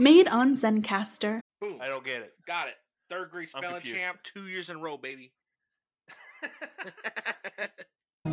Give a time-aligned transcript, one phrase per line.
[0.00, 1.40] Made on Zencastr.
[1.60, 1.78] Boom.
[1.78, 2.32] I don't get it.
[2.46, 2.76] Got it.
[3.10, 5.30] Third grade spelling champ, two years in a row, baby.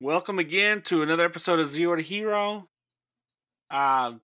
[0.00, 2.66] Welcome again to another episode of Zeo to Hero.
[3.70, 4.14] Uh,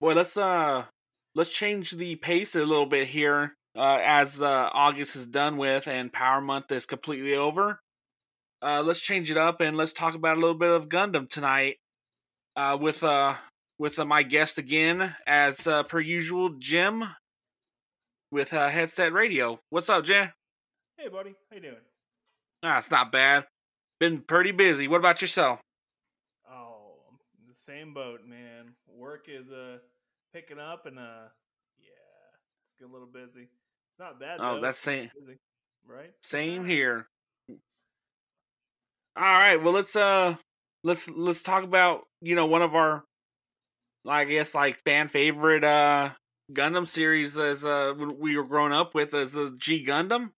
[0.00, 0.84] boy, let's uh
[1.34, 5.86] let's change the pace a little bit here uh, as uh, August is done with
[5.86, 7.80] and Power Month is completely over.
[8.60, 11.76] Uh, let's change it up and let's talk about a little bit of Gundam tonight
[12.56, 13.34] uh, with uh
[13.78, 17.04] with uh, my guest again as uh, per usual, Jim
[18.30, 19.60] with uh, Headset Radio.
[19.70, 20.30] What's up, Jim?
[20.96, 21.34] Hey, buddy.
[21.50, 21.74] How you doing?
[22.64, 23.46] Ah, it's not bad.
[24.00, 24.88] Been pretty busy.
[24.88, 25.60] What about yourself?
[26.50, 28.72] Oh, I'm in the same boat, man.
[28.88, 29.78] Work is uh
[30.32, 31.28] picking up, and uh,
[31.78, 32.32] yeah,
[32.64, 33.42] it's getting a little busy.
[33.42, 34.40] It's not bad.
[34.40, 34.60] Oh, though.
[34.62, 35.38] that's same busy,
[35.86, 36.12] right?
[36.22, 37.06] same here.
[39.16, 40.36] All right, well let's uh
[40.84, 43.04] let's let's talk about you know one of our
[44.06, 46.10] I guess like fan favorite uh
[46.52, 50.30] Gundam series as uh we were growing up with as the G Gundam.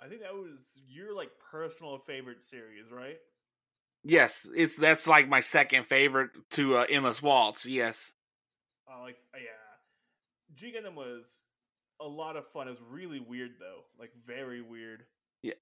[0.00, 3.18] I think that was your like personal favorite series, right?
[4.04, 7.66] Yes, it's that's like my second favorite to uh, Endless Waltz.
[7.66, 8.12] Yes.
[8.90, 11.42] Uh, like, yeah, G Gundam was
[12.00, 12.66] a lot of fun.
[12.66, 15.04] It was really weird though, like very weird.
[15.42, 15.54] Yeah,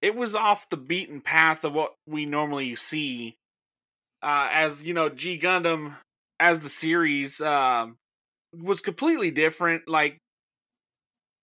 [0.00, 3.36] it was off the beaten path of what we normally see.
[4.22, 5.94] Uh, as you know, G Gundam
[6.40, 7.96] as the series um,
[8.56, 9.88] was completely different.
[9.88, 10.18] Like,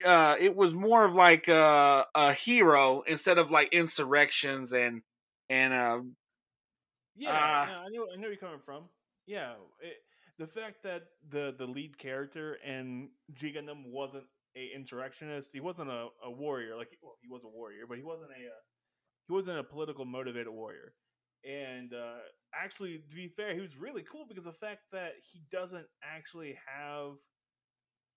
[0.04, 5.04] uh, it was more of like a, a hero instead of like insurrections and
[5.50, 6.00] and uh,
[7.16, 7.66] Yeah, Ah.
[7.70, 8.12] no, I know.
[8.12, 8.86] I know where you're coming from.
[9.26, 9.98] Yeah, it,
[10.38, 15.52] the fact that the the lead character in G Gundam wasn't a insurrectionist.
[15.54, 16.76] He wasn't a, a warrior.
[16.76, 18.62] Like, well, he was a warrior, but he wasn't a uh,
[19.28, 20.94] he wasn't a political motivated warrior.
[21.46, 22.20] And uh,
[22.56, 26.58] actually, to be fair, he was really cool because the fact that he doesn't actually
[26.68, 27.14] have.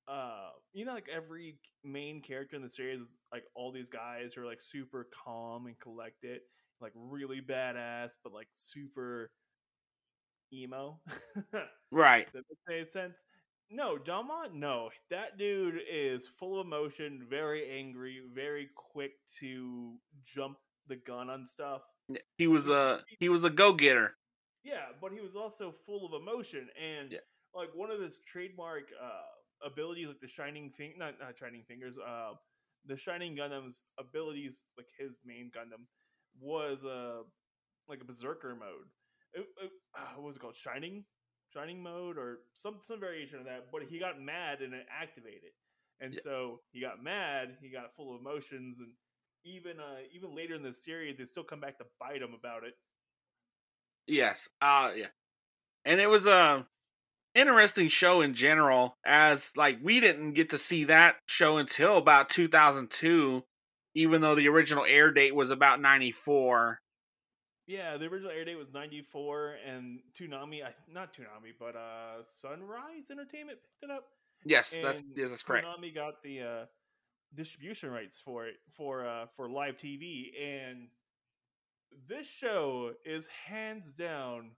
[0.06, 4.34] Uh, you know, like every main character in the series, is, like all these guys
[4.34, 6.40] who are like super calm and collected,
[6.84, 9.30] like really badass, but like super
[10.52, 11.00] emo.
[11.90, 12.28] right.
[12.32, 13.24] that makes sense.
[13.70, 14.90] No, Domon, no.
[15.10, 21.46] That dude is full of emotion, very angry, very quick to jump the gun on
[21.46, 21.82] stuff.
[22.36, 24.12] He was a he was a go getter.
[24.62, 27.18] Yeah, but he was also full of emotion and Yeah.
[27.54, 31.96] like one of his trademark uh abilities like the shining fing not not shining fingers,
[31.98, 32.34] uh
[32.86, 35.86] the shining Gundam's abilities, like his main Gundam,
[36.40, 37.22] was a
[37.88, 38.88] like a berserker mode.
[39.34, 40.56] It, it, uh, what was it called?
[40.56, 41.04] Shining?
[41.52, 45.52] Shining mode or some some variation of that, but he got mad and it activated.
[46.00, 46.20] And Yeah.
[46.20, 48.92] so he got mad, he got full of emotions and
[49.44, 52.64] even uh even later in the series they still come back to bite him about
[52.64, 52.74] it.
[54.06, 54.48] Yes.
[54.60, 55.06] Uh yeah.
[55.84, 56.66] And it was a
[57.34, 62.30] interesting show in general as like we didn't get to see that show until about
[62.30, 63.44] 2002
[63.94, 66.80] even though the original air date was about 94.
[67.66, 73.10] Yeah, the original air date was 94 and Toonami, I not Toonami, but uh Sunrise
[73.10, 74.04] Entertainment picked it up.
[74.44, 75.66] Yes, that's yeah, that's correct.
[75.66, 76.64] Konami got the uh,
[77.34, 80.88] distribution rights for it for uh, for live TV, and
[82.08, 84.50] this show is hands down.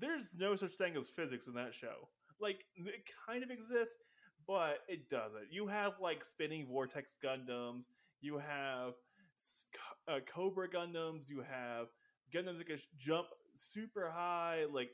[0.00, 2.08] There's no such thing as physics in that show.
[2.40, 3.98] Like it kind of exists,
[4.46, 5.52] but it doesn't.
[5.52, 7.84] You have like spinning vortex Gundams.
[8.22, 8.92] You have
[10.08, 11.28] uh, Cobra Gundams.
[11.28, 11.88] You have
[12.34, 14.90] Gundams that can jump super high, like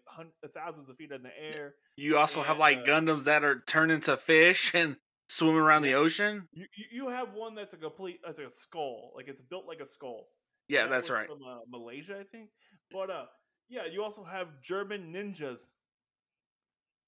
[0.54, 1.74] thousands of feet in the air.
[1.96, 4.96] You also have like uh, Gundams that are turned into fish and
[5.28, 6.48] swim around the ocean.
[6.52, 9.86] You, you have one that's a complete that's a skull, like it's built like a
[9.86, 10.28] skull.
[10.68, 11.26] Yeah, That that's right.
[11.26, 12.48] From uh, Malaysia, I think.
[12.90, 13.24] But uh,
[13.68, 15.70] yeah, you also have German ninjas.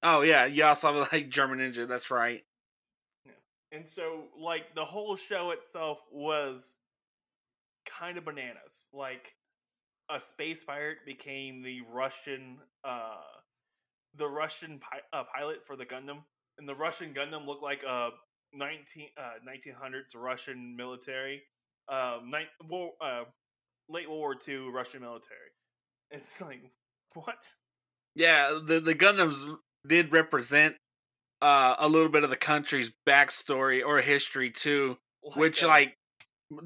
[0.03, 1.87] Oh yeah, you also have like German Ninja.
[1.87, 2.41] That's right.
[3.71, 6.75] And so, like, the whole show itself was
[7.85, 8.87] kind of bananas.
[8.93, 9.35] Like,
[10.09, 13.21] a space pirate became the Russian, uh,
[14.15, 16.23] the Russian pi- uh, pilot for the Gundam,
[16.57, 18.09] and the Russian Gundam looked like a
[18.53, 21.41] 19 uh, 1900s Russian military,
[21.87, 23.23] um, night, war, uh,
[23.87, 25.51] late World War II Russian military.
[26.09, 26.61] It's like,
[27.13, 27.53] what?
[28.15, 29.57] Yeah, the the Gundams
[29.87, 30.75] did represent
[31.41, 34.97] uh, a little bit of the country's backstory or history too,
[35.35, 35.97] which uh, like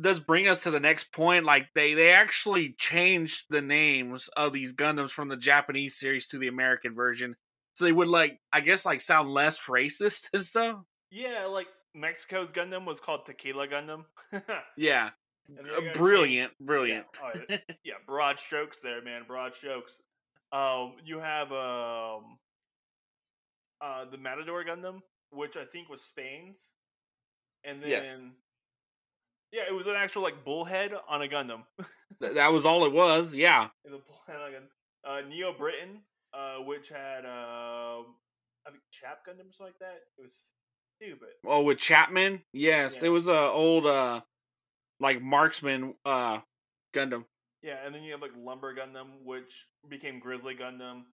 [0.01, 1.45] does bring us to the next point.
[1.45, 6.38] Like they they actually changed the names of these Gundams from the Japanese series to
[6.38, 7.36] the American version,
[7.74, 10.80] so they would like I guess like sound less racist and stuff.
[11.12, 14.06] Yeah, like Mexico's Gundam was called Tequila Gundam.
[14.77, 15.12] Yeah,
[15.50, 17.06] Uh, they got changed- brilliant, brilliant.
[17.13, 17.57] Yeah, oh, yeah.
[17.86, 19.22] yeah, broad strokes there, man.
[19.27, 20.01] Broad strokes.
[20.51, 22.38] Um, you have um,
[23.81, 25.01] uh, the Matador Gundam,
[25.31, 26.72] which I think was Spain's,
[27.63, 28.16] and then Yes.
[29.51, 31.63] yeah, it was an actual like bullhead on a Gundam.
[32.22, 33.33] Th- that was all it was.
[33.33, 34.68] Yeah, It's a bullhead on a Gundam.
[35.04, 36.01] Uh, Neo Britain,
[36.33, 38.00] uh, which had uh,
[38.66, 40.00] I think Chap Gundam or something like that.
[40.18, 40.42] It was
[41.00, 41.30] stupid.
[41.45, 43.01] Oh, with Chapman, yes, Yeah.
[43.01, 44.22] there was a old uh
[45.00, 46.39] like marksman uh
[46.94, 47.25] Gundam.
[47.62, 51.04] Yeah, and then you have like Lumber Gundam, which became Grizzly Gundam.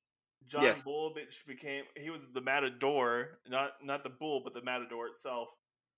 [0.48, 0.82] John Yes.
[0.82, 5.48] Bull, which became he was the Matador, not not the bull, but the Matador itself,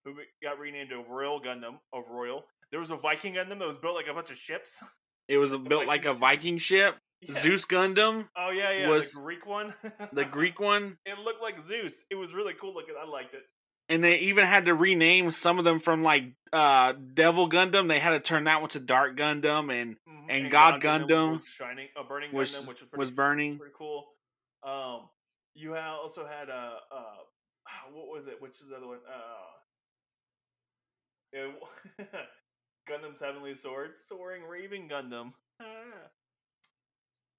[0.04, 2.44] who got renamed to Royal Gundam of Royal.
[2.70, 4.82] There was a Viking Gundam that was built like a bunch of ships.
[5.28, 6.96] It was built like a Viking ship.
[7.20, 7.40] Yeah.
[7.40, 9.72] Zeus Gundam, Oh yeah, yeah, was- the Greek one.
[10.12, 12.04] the Greek one, It looked like Zeus.
[12.10, 12.94] It was really cool looking.
[13.00, 13.42] I liked it.
[13.88, 17.88] and they even had to rename some of them from like uh Devil Gundam.
[17.88, 21.46] They had to turn that one to Dark Gundam, and Mhm, And God Gundam was
[21.48, 23.58] shining, a burning was which was pretty was burning.
[23.58, 24.04] pretty cool.
[24.64, 25.08] Um,
[25.54, 28.40] you also had a uh, uh, what was it?
[28.40, 28.98] Which is the other one?
[29.06, 29.52] Uh,
[31.32, 32.08] it,
[32.90, 35.32] Gundam's Heavenly Sword, Soaring Raven Gundam.
[35.60, 36.10] Ah.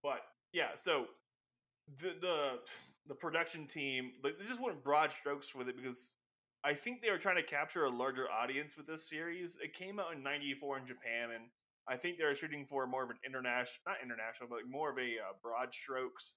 [0.01, 0.21] but
[0.53, 1.05] yeah, so
[1.99, 2.59] the the
[3.07, 6.11] the production team like they just went broad strokes with it because
[6.63, 9.57] I think they were trying to capture a larger audience with this series.
[9.61, 11.43] It came out in '94 in Japan, and
[11.87, 14.97] I think they were shooting for more of an international, not international, but more of
[14.97, 16.33] a uh, broad strokes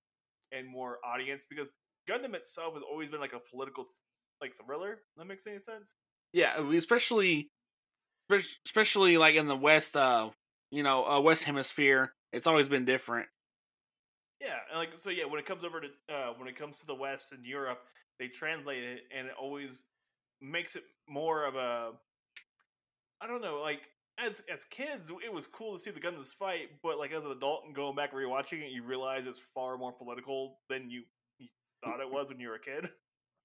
[0.52, 1.72] and more audience because
[2.08, 3.94] Gundam itself has always been like a political th-
[4.40, 4.98] like thriller.
[5.16, 5.96] That makes any sense?
[6.32, 7.50] Yeah, especially
[8.66, 10.30] especially like in the West, uh,
[10.70, 12.12] you know, uh, West Hemisphere.
[12.32, 13.26] It's always been different.
[14.40, 15.10] Yeah, and like so.
[15.10, 17.80] Yeah, when it comes over to uh, when it comes to the West and Europe,
[18.18, 19.84] they translate it, and it always
[20.40, 21.92] makes it more of a.
[23.20, 23.80] I don't know, like
[24.18, 27.30] as as kids, it was cool to see the Gundams fight, but like as an
[27.30, 31.02] adult and going back rewatching it, you realize it's far more political than you,
[31.38, 31.48] you
[31.84, 32.90] thought it was when you were a kid.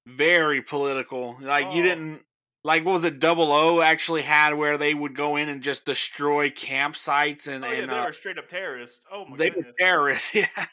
[0.07, 1.37] Very political.
[1.39, 1.83] Like you Oh.
[1.83, 2.21] didn't
[2.65, 3.19] like what was it?
[3.19, 7.71] Double O actually had where they would go in and just destroy campsites and Oh
[7.71, 9.01] yeah, and they uh, were straight up terrorists.
[9.11, 9.39] Oh my god.
[9.39, 10.33] they were terrorists.
[10.35, 10.65] Yeah,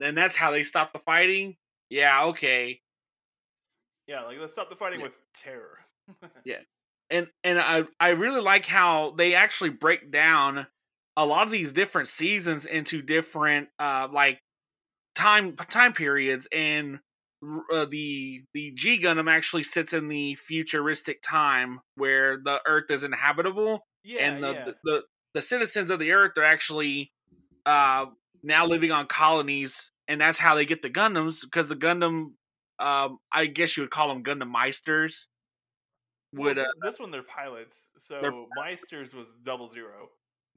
[0.00, 1.56] and that's how they stopped the fighting.
[1.90, 2.80] Yeah, okay.
[4.06, 5.06] Yeah, like let's stop the fighting Yeah.
[5.06, 5.78] with terror.
[7.12, 10.66] and and I I really like how they actually break down
[11.16, 14.40] a lot of these different seasons into different uh like
[15.14, 16.98] time time periods and
[17.72, 23.04] uh, the the G Gundam actually sits in the futuristic time where the Earth is
[23.04, 24.64] inhabitable yeah, and the, yeah.
[24.64, 25.02] the the
[25.34, 27.12] the citizens of the Earth are actually
[27.66, 28.06] uh
[28.42, 32.32] now living on colonies and that's how they get the Gundams because the Gundam
[32.78, 35.26] um I guess you would call them Gundam Meisters
[36.34, 37.88] would Well, uh, this one they're pilots.
[37.98, 40.08] So Meisters was double zero.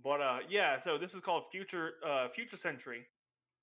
[0.03, 3.05] But uh yeah, so this is called Future uh Future Century.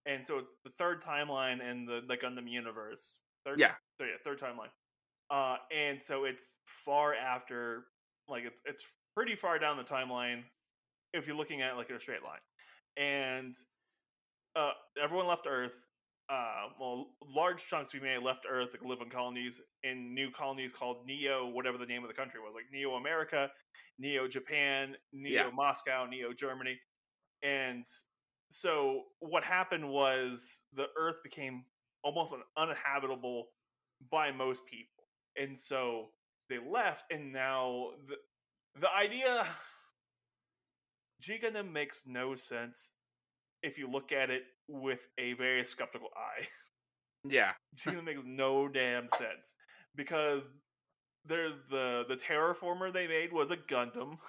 [0.06, 3.18] And so it's the third timeline in the, the Gundam universe.
[3.44, 3.72] Third Yeah.
[3.98, 4.70] third, yeah, third timeline.
[5.30, 7.84] Uh and so it's far after
[8.28, 8.82] like it's it's
[9.14, 10.42] pretty far down the timeline
[11.12, 12.40] if you're looking at it like in a straight line.
[12.96, 13.54] And
[14.56, 15.86] uh everyone left Earth.
[16.32, 20.30] Uh, well, large chunks we may have left Earth, like live in colonies, in new
[20.30, 23.50] colonies called Neo, whatever the name of the country was, like Neo America,
[23.98, 25.50] Neo Japan, Neo Yeah.
[25.52, 26.80] Moscow, Neo Germany,
[27.42, 27.84] and
[28.50, 31.64] so what happened was the Earth became
[32.02, 33.48] almost un- uninhabitable
[34.10, 35.04] by most people,
[35.36, 36.12] and so
[36.48, 38.16] they left, and now the
[38.80, 39.46] the idea
[41.20, 41.38] G
[41.70, 42.92] makes no sense
[43.62, 46.46] if you look at it with a very skeptical eye.
[47.24, 49.54] yeah Gundam makes no damn sense
[49.94, 50.42] because
[51.24, 54.18] there's the the terraformer they made was a Gundam.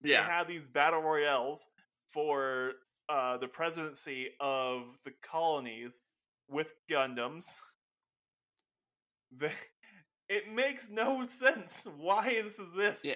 [0.00, 1.66] They yeah have these battle royales
[2.06, 2.74] for
[3.08, 6.00] uh, the presidency of the colonies
[6.48, 7.46] with Gundams.
[9.36, 9.50] The,
[10.30, 13.04] it makes no sense why this is this.
[13.04, 13.14] Yeah.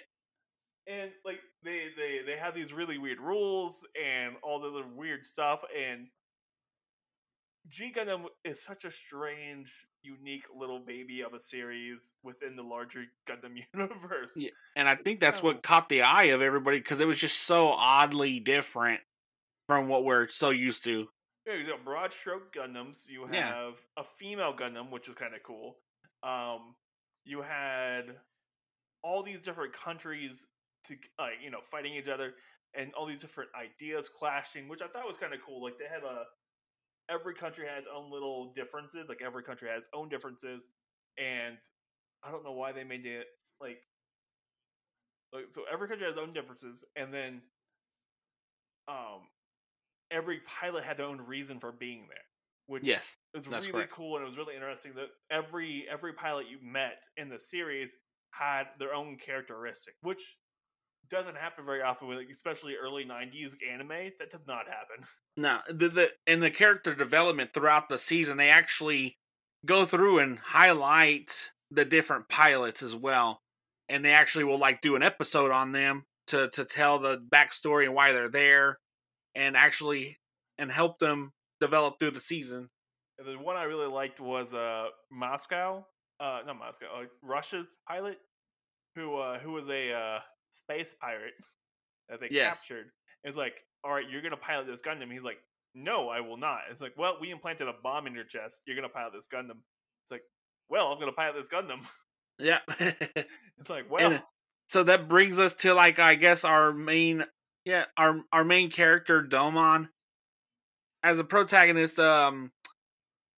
[0.88, 5.24] And like they they they have these really weird rules and all the other weird
[5.26, 6.08] stuff and
[7.68, 13.04] G Gundam is such a strange, unique little baby of a series within the larger
[13.28, 14.32] Gundam universe.
[14.36, 17.40] Yeah, and I think that's what caught the eye of everybody because it was just
[17.44, 19.00] so oddly different
[19.68, 21.06] from what we're so used to.
[21.46, 23.08] Yeah, you got broad stroke Gundams.
[23.08, 23.70] You have Yeah.
[23.96, 25.76] a female Gundam, which is kind of cool.
[26.24, 26.74] Um,
[27.24, 28.16] you had
[29.02, 30.46] all these different countries
[30.84, 32.34] to uh, you know fighting each other,
[32.74, 35.62] and all these different ideas clashing, which I thought was kind of cool.
[35.62, 36.24] Like they had a
[37.10, 39.08] every country has its own little differences.
[39.08, 40.70] Like every country has own differences,
[41.18, 41.56] and
[42.22, 43.26] I don't know why they made it
[43.60, 43.78] like
[45.32, 47.42] like so every country has own differences, and then
[48.88, 49.20] um
[50.10, 52.24] every pilot had their own reason for being there,
[52.66, 53.92] which Yes, is that's really correct.
[53.92, 57.96] cool and it was really interesting that every every pilot you met in the series
[58.30, 60.36] had their own characteristic, which
[61.12, 65.88] doesn't happen very often with especially early 90s anime that does not happen No, the
[65.88, 69.16] the in the character development throughout the season, they actually
[69.64, 73.40] go through and highlight the different pilots as well,
[73.88, 77.84] and they actually will like do an episode on them to to tell the backstory
[77.84, 78.78] and why they're there,
[79.34, 80.18] and actually
[80.58, 82.68] and help them develop through the season.
[83.18, 85.84] and the one i really liked was uh moscow
[86.20, 88.18] uh not moscow uh, russia's pilot
[88.96, 90.18] who uh who was a uh
[90.52, 91.34] space pirate
[92.08, 92.58] that they Yes.
[92.58, 92.86] captured
[93.24, 93.54] it's like
[93.84, 95.38] all right you're gonna pilot this gundam he's like
[95.74, 98.76] no i will not it's like well we implanted a bomb in your chest you're
[98.76, 99.58] gonna pilot this gundam
[100.04, 100.22] it's like
[100.68, 101.80] well i'm gonna pilot this gundam
[102.38, 102.58] Yeah.
[102.78, 104.22] it's like well And
[104.68, 107.24] so that brings us to like I guess our main
[107.64, 109.88] yeah, our our main character Domon
[111.02, 112.52] as a protagonist um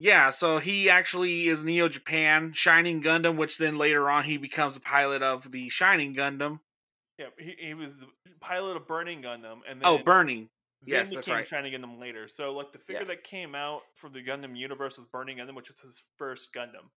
[0.00, 4.76] yeah, so he actually is Neo Japan Shining Gundam which then later on he becomes
[4.76, 6.58] a pilot of the Shining Gundam.
[7.18, 8.08] Yeah, he, he was the
[8.40, 10.48] pilot of Burning Gundam, and then Oh, Burning.
[10.82, 11.46] then yes, that's became right.
[11.46, 12.28] Shining Gundam later.
[12.28, 13.08] So, like the figure Yeah.
[13.08, 16.90] that came out from the Gundam universe was Burning Gundam, which was his first Gundam,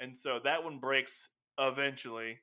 [0.00, 2.40] and so that one breaks eventually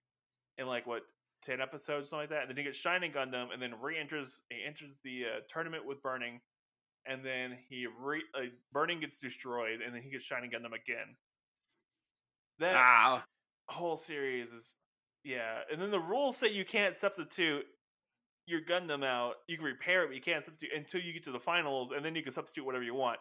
[0.58, 1.04] in like what
[1.44, 2.42] ten episodes, something like that.
[2.44, 6.02] And then he gets Shining Gundam, and then re-enters he enters the uh, tournament with
[6.02, 6.42] Burning,
[7.06, 11.18] and then he re uh, Burning gets destroyed, and then he gets Shining Gundam again.
[12.60, 13.26] That Ah,
[13.70, 14.78] whole series is
[15.24, 17.66] yeah and then the rules say you can't substitute
[18.48, 21.32] your gundam out you can repair it but you can't substitute until you get to
[21.32, 23.20] the finals and then you can substitute whatever you want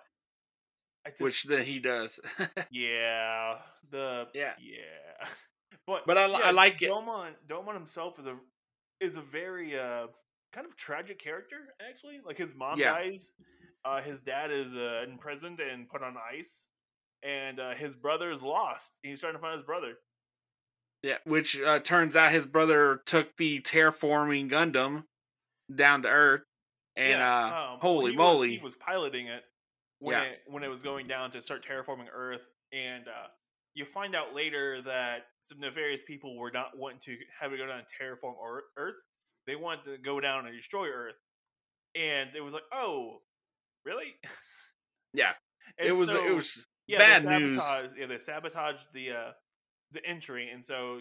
[1.06, 2.20] just, which then he does.
[2.70, 3.54] yeah
[3.90, 4.52] the Yeah.
[4.60, 5.26] yeah
[5.86, 6.90] but But I li- I like it.
[6.90, 8.36] Domon Domon himself is a
[9.00, 10.08] is a very uh
[10.52, 11.56] kind of tragic character
[11.88, 12.92] actually like his mom Yeah.
[12.92, 13.32] dies
[13.84, 16.66] uh his dad is uh, imprisoned and put on ice
[17.22, 19.94] and uh, his brother is lost he's trying to find his brother
[21.02, 25.04] yeah, which uh, turns out his brother took the terraforming Gundam
[25.74, 26.42] down to Earth
[26.96, 28.48] and Yeah, uh um, holy he moly.
[28.48, 29.42] Was, he was piloting it
[30.00, 30.24] when Yeah.
[30.24, 33.28] it when it was going down to start terraforming Earth, and uh,
[33.74, 37.66] you find out later that some nefarious people were not wanting to have it go
[37.66, 38.34] down and terraform
[38.76, 38.94] Earth.
[39.46, 41.14] They wanted to go down and destroy Earth,
[41.94, 43.18] and it was like, oh,
[43.84, 44.14] really?
[45.14, 45.32] Yeah.
[45.78, 47.62] it was so- it was yeah, bad news.
[47.98, 49.30] Yeah, they sabotaged the uh,
[49.92, 51.00] the entry, and so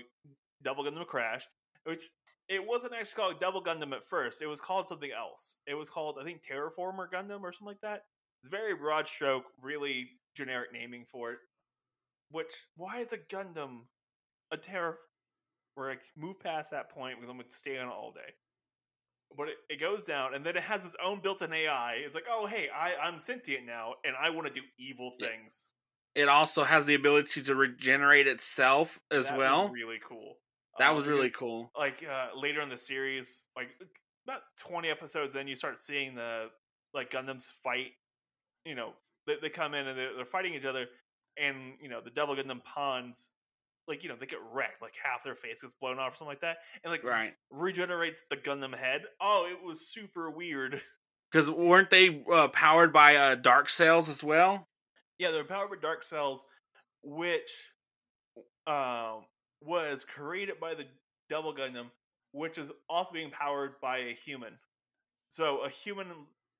[0.63, 1.50] Double Gundam crashed.
[1.84, 2.03] Which
[2.50, 4.41] it wasn't actually called Double Gundam at first.
[4.41, 5.56] It was called something else.
[5.65, 8.03] It was called I think Terraformer Gundam or something like that.
[8.41, 11.39] It's very broad stroke, really generic naming for it.
[12.32, 13.82] Which why is a Gundam
[14.51, 14.98] a terror?
[15.75, 18.34] Where I move past that point because I'm going to stay on it all day.
[19.38, 21.98] But it, it goes down, and then it has its own built-in AI.
[22.03, 25.67] It's like, oh hey, I I'm sentient now, and I want to do evil things.
[26.18, 29.70] It also has the ability to regenerate itself as That was well.
[29.70, 30.36] really cool.
[30.80, 31.72] that Uh, was really cool.
[31.78, 33.70] Like uh, later in the series, like
[34.28, 36.50] about twenty episodes, then you start seeing the
[36.94, 37.92] like Gundams fight.
[38.66, 38.94] You know,
[39.26, 40.88] they, they come in and they're, they're fighting each other,
[41.38, 43.30] and you know the Double Gundam pawns,
[43.88, 46.28] like you know they get wrecked, like half their face gets blown off or something
[46.32, 47.34] like that, and like Right.
[47.52, 49.04] regenerates the Gundam head.
[49.22, 50.82] Oh, it was super weird.
[51.30, 54.70] Because weren't they uh, powered by uh, dark cells as well?
[55.20, 56.46] Yeah, they're powered by dark cells,
[57.04, 57.72] which
[58.68, 59.26] um,
[59.62, 60.86] was created by the
[61.30, 61.88] Double Gundam,
[62.32, 64.54] which is also being powered by a human.
[65.30, 66.08] So a human,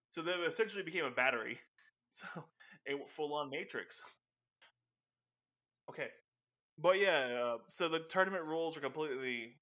[0.10, 1.60] so they essentially became a battery.
[2.10, 2.26] So
[2.88, 4.02] a full-on Matrix.
[5.90, 6.08] Okay,
[6.80, 9.56] but yeah, uh, so the tournament rules are completely.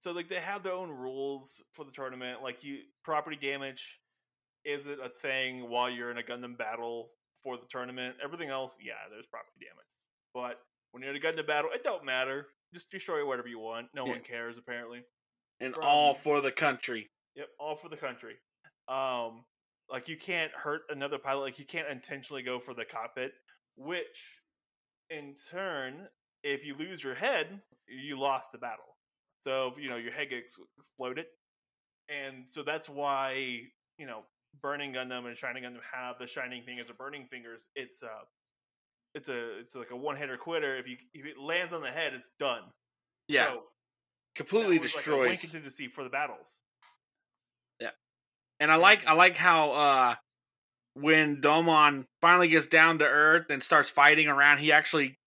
[0.00, 2.42] So like they have their own rules for the tournament.
[2.42, 4.00] Like you, property damage
[4.66, 8.16] isn't a thing while you're in a Gundam battle for the tournament.
[8.22, 9.86] Everything else, yeah, there's property damage.
[10.34, 10.60] But
[10.92, 12.46] when you're in a Gundam battle, it don't matter.
[12.72, 13.88] Just destroy whatever you want.
[13.94, 14.12] No Yeah.
[14.12, 15.04] one cares apparently.
[15.60, 17.10] And From- all for the country.
[17.34, 18.36] Yep, all for the country.
[18.88, 19.44] Um,
[19.88, 21.40] like you can't hurt another pilot.
[21.42, 23.32] Like you can't intentionally go for the cockpit,
[23.76, 24.42] which
[25.10, 26.08] in turn,
[26.42, 28.96] if you lose your head, you lost the battle.
[29.38, 31.26] So you know your head gets exploded,
[32.08, 34.24] and so that's why you know
[34.60, 37.66] Burning Gundam and Shining Gundam have the Shining Fingers or Burning Fingers.
[37.74, 38.24] It's uh
[39.14, 40.76] it's a it's like a one hitter quitter.
[40.76, 42.62] If you if it lands on the head, it's done.
[43.28, 43.46] Yeah.
[43.46, 43.62] So,
[44.34, 46.58] completely was like a contingency for the battles.
[47.80, 47.90] Yeah,
[48.60, 50.14] and I like I like how uh
[50.94, 55.18] when Domon finally gets down to earth and starts fighting around, he actually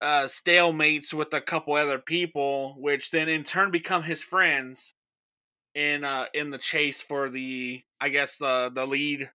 [0.00, 4.94] uh, stalemates with a couple other people, which then in turn become his friends
[5.78, 9.30] in uh in the chase for the I guess the the lead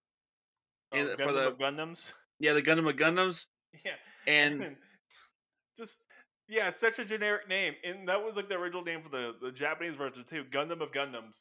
[0.92, 2.14] Oh, in- for the- of Gundams.
[2.40, 3.46] yeah the Gundam of Gundams
[3.86, 3.94] Yeah,
[4.28, 4.76] and
[5.78, 6.04] just
[6.50, 9.52] yeah, such a generic name, and that was like the original name for the the
[9.52, 11.38] Japanese version too, Gundam of Gundams.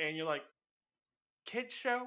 [0.00, 0.44] And you're like,
[1.44, 2.06] kid show?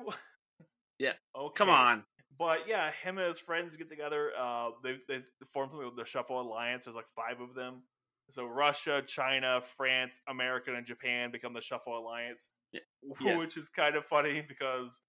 [0.98, 1.14] Yeah.
[1.38, 1.54] okay.
[1.56, 2.04] come on
[2.40, 4.32] But yeah, him and his friends get together.
[4.40, 5.22] Uh, they they
[5.54, 6.86] form something called the Shuffle Alliance.
[6.86, 7.84] There's like five of them.
[8.30, 13.38] So Russia, China, France, America, and Japan become the Shuffle Alliance, Yeah.
[13.38, 15.02] which is kind of funny because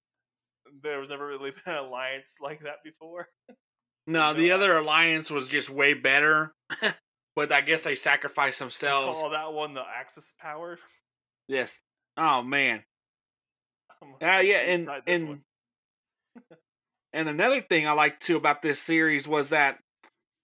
[0.82, 3.28] there was never really been an alliance like that before.
[4.06, 6.54] no the other alliance was just way better
[7.36, 10.78] but I guess they sacrificed themselves Call that one the Axis power.
[11.48, 11.78] yes
[12.16, 12.82] oh man
[14.02, 15.40] Uh, yeah, and and
[17.12, 19.78] and another thing I liked too about this series was that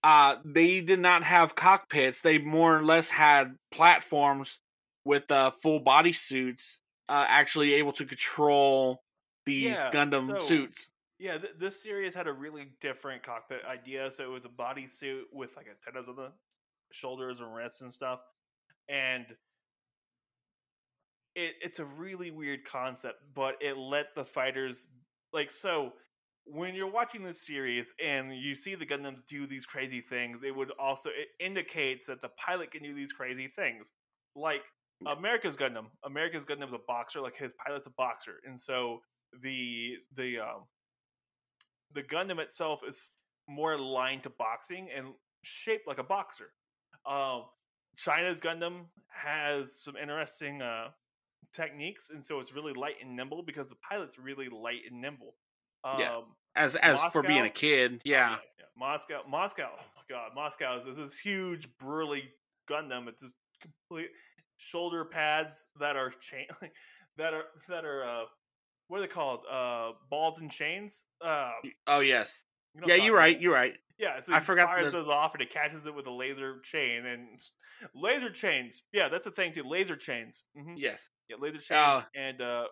[0.04, 2.20] uh they did not have cockpits.
[2.20, 4.58] They more or less had platforms
[5.04, 9.02] with uh full body suits, uh actually able to control
[9.46, 10.90] these Yeah, Gundam so- suits.
[11.18, 14.10] Yeah, th- this series had a really different cockpit idea.
[14.10, 16.32] So it was a bodysuit with like antennas on the
[16.92, 18.20] shoulders and wrists and stuff,
[18.88, 19.24] and
[21.34, 23.20] it, it's a really weird concept.
[23.34, 24.86] But it let the fighters
[25.32, 25.92] like so.
[26.46, 30.54] When you're watching this series and you see the Gundams do these crazy things, it
[30.54, 33.92] would also it indicates that the pilot can do these crazy things.
[34.36, 34.62] Like
[35.06, 39.00] America's Gundam, America's Gundam's a boxer, like his pilot's a boxer, and so
[39.42, 40.64] the the um
[41.94, 43.08] the Gundam itself is
[43.48, 45.08] more aligned to boxing and
[45.42, 46.52] shaped like a boxer.
[47.06, 47.44] Um,
[47.96, 50.88] China's Gundam has some interesting uh,
[51.52, 55.34] techniques, and so it's really light and nimble because the pilot's really light and nimble.
[55.84, 56.20] Um, Yeah.
[56.56, 58.30] As as for being a kid, yeah.
[58.30, 58.64] yeah.
[58.76, 59.70] Moscow, Moscow.
[59.76, 62.32] Oh my god, Moscow is, is this huge burly
[62.70, 63.08] Gundam.
[63.08, 64.10] It's just complete
[64.56, 66.46] shoulder pads that are chain
[67.16, 68.24] that are that are uh
[68.88, 69.40] what are they called?
[69.50, 71.04] Uh balls and chains.
[71.20, 71.50] Uh,
[71.88, 72.44] Oh yes.
[72.74, 73.42] you know Yeah, you're right, about.
[73.42, 73.74] you're right.
[73.98, 76.60] Yeah, so I forgot fires the- those off and it catches it with a laser
[76.60, 77.40] chain and
[77.94, 78.82] laser chains.
[78.92, 79.62] Yeah, that's a thing too.
[79.64, 80.44] Laser chains.
[80.56, 81.10] hmm Yes.
[81.28, 82.66] Yeah, laser chains Uh, and uh,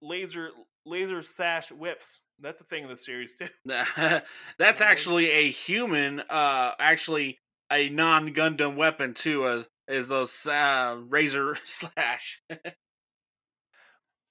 [0.00, 0.50] laser
[0.86, 2.22] laser sash whips.
[2.40, 3.48] That's a thing in the series too.
[4.58, 7.38] That's actually a human, uh, actually
[7.70, 9.44] a non Gundam weapon too.
[9.44, 12.40] Uh, is those uh, razor slash?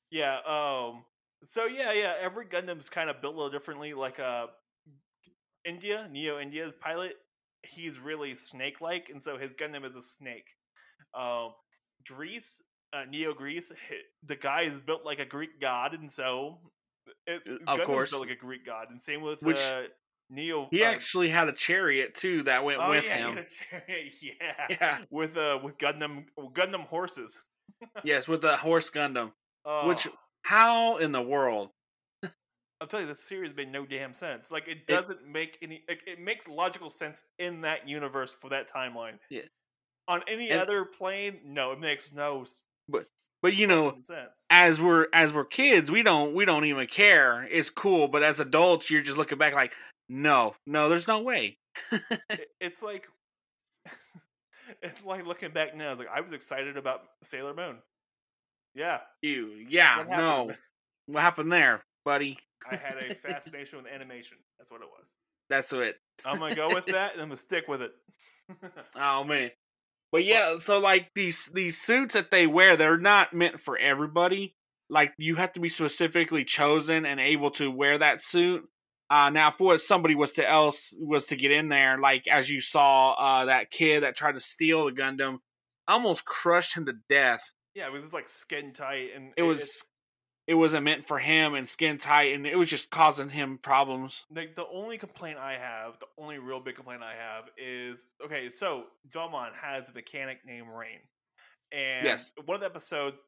[0.09, 0.37] Yeah.
[0.47, 1.03] Um.
[1.45, 2.13] So yeah, yeah.
[2.19, 3.93] Every Gundam's kind of built a little differently.
[3.93, 4.47] Like uh,
[5.65, 7.13] India, Neo India's pilot,
[7.63, 10.47] he's really snake-like, and so his Gundam is a snake.
[11.13, 11.53] Um,
[12.05, 12.61] Greece,
[12.95, 13.71] uh, Neo Greece,
[14.23, 16.59] the guy is built like a Greek god, and so
[17.27, 18.09] it, Uh, of Gundam's course.
[18.11, 19.83] built like a Greek god, and same with Which uh,
[20.29, 20.67] Neo.
[20.71, 23.35] He uh, actually had a chariot too that went oh, with yeah, him.
[23.35, 24.97] had a chariot, yeah, Yeah.
[25.09, 27.43] with uh with Gundam Gundam horses.
[28.03, 29.31] yes, with the horse Gundam.
[29.85, 30.13] Which Oh.
[30.43, 31.69] how in the world?
[32.81, 34.51] I'll tell you, this series made no damn sense.
[34.51, 35.83] Like, it doesn't make any.
[35.87, 39.17] Like, it makes logical sense in that universe for that timeline.
[39.29, 39.43] Yeah.
[40.09, 42.45] On any And- other plane, no, it makes no
[42.93, 43.07] s-
[43.41, 43.97] But you know,
[44.49, 47.47] as we're as we're kids, we don't we don't even care.
[47.49, 49.73] It's cool, but as adults, you're just looking back like,
[50.09, 51.57] no, no, there's no way.
[52.61, 53.07] It's like,
[54.81, 55.93] it's like looking back now.
[55.93, 57.77] Like I was excited about Sailor Moon.
[58.73, 60.51] Yeah, You, yeah, What no,
[61.07, 62.37] what happened there, buddy?
[62.69, 64.37] I had a fascination with animation.
[64.57, 65.15] That's what it was.
[65.49, 65.97] That's it.
[66.25, 67.93] I'm gonna go with that, and I'm gonna stick with it.
[68.95, 69.51] Oh man.
[70.11, 74.55] But yeah, so like these these suits that they wear, they're not meant for everybody.
[74.89, 78.63] Like you have to be specifically chosen and able to wear that suit.
[79.09, 82.49] Uh now for what somebody was to else was to get in there, like as
[82.49, 85.39] you saw uh that kid that tried to steal the Gundam,
[85.87, 87.53] almost crushed him to death.
[87.73, 89.83] yeah, it was just like skin tight, and It was it's-
[90.47, 94.25] it wasn't meant for him and skin tight and it was just causing him problems.
[94.33, 98.49] like the only complaint I have, the only real big complaint I have is okay.
[98.49, 100.99] So Domon has a mechanic named Rain,
[101.71, 102.31] and Yes.
[102.45, 103.23] one of the episodes,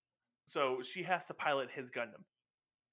[0.46, 2.24] so she has to pilot his Gundam,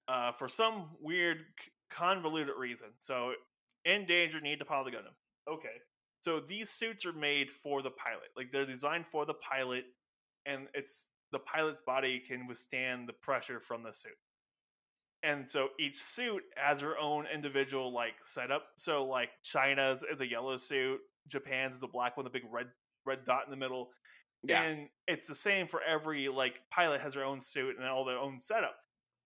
[0.09, 1.45] uh, for some weird
[1.91, 2.89] convoluted reason.
[2.99, 3.35] So
[3.85, 5.15] in danger, need to pilot the Gundam.
[5.47, 5.77] Okay,
[6.23, 9.85] so these suits are made for the pilot, like they're designed for the pilot,
[10.47, 14.17] and it's the pilot's body can withstand the pressure from the suit
[15.25, 18.67] and so each suit has her own individual like setup.
[18.77, 22.45] So like China's is a yellow suit, Japan's is a black one, with a big
[22.53, 22.67] red
[23.07, 23.89] red dot in the middle,
[24.43, 24.63] Yeah.
[24.63, 28.19] and it's the same for every like pilot has their own suit and all their
[28.19, 28.77] own setup.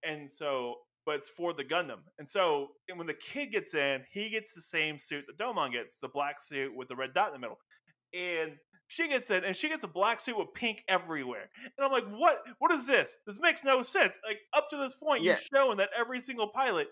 [0.03, 1.99] And so but it's for the Gundam.
[2.17, 5.73] And so and when the kid gets in, he gets the same suit that Domon
[5.73, 7.59] gets, the black suit with the red dot in the middle.
[8.13, 8.53] And
[8.89, 11.49] she gets in and she gets a black suit with pink everywhere.
[11.77, 13.17] And I'm like, what what is this?
[13.25, 14.17] This makes no sense.
[14.27, 15.31] Like up to this point, Yeah.
[15.31, 16.87] you're showing that every single pilot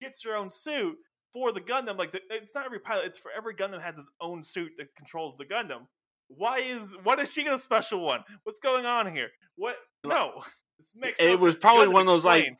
[0.00, 0.96] gets their own suit
[1.32, 1.96] for the Gundam.
[1.98, 4.88] Like the, it's not every pilot, it's for every Gundam has its own suit that
[4.96, 5.86] controls the Gundam.
[6.28, 8.24] Why is why does she get a special one?
[8.42, 9.28] What's going on here?
[9.56, 10.42] What no.
[10.78, 11.60] This makes no It was sense.
[11.62, 12.54] probably one of those, like.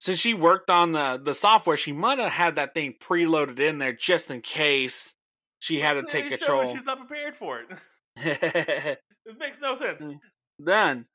[0.00, 3.78] Since she worked on the the software, she might have had that thing preloaded in
[3.78, 5.14] there just in case
[5.60, 6.74] she had to take control.
[6.74, 7.66] She's not prepared for it.
[9.24, 10.00] This makes no sense.
[10.00, 10.20] Then,
[10.64, 11.06] Done.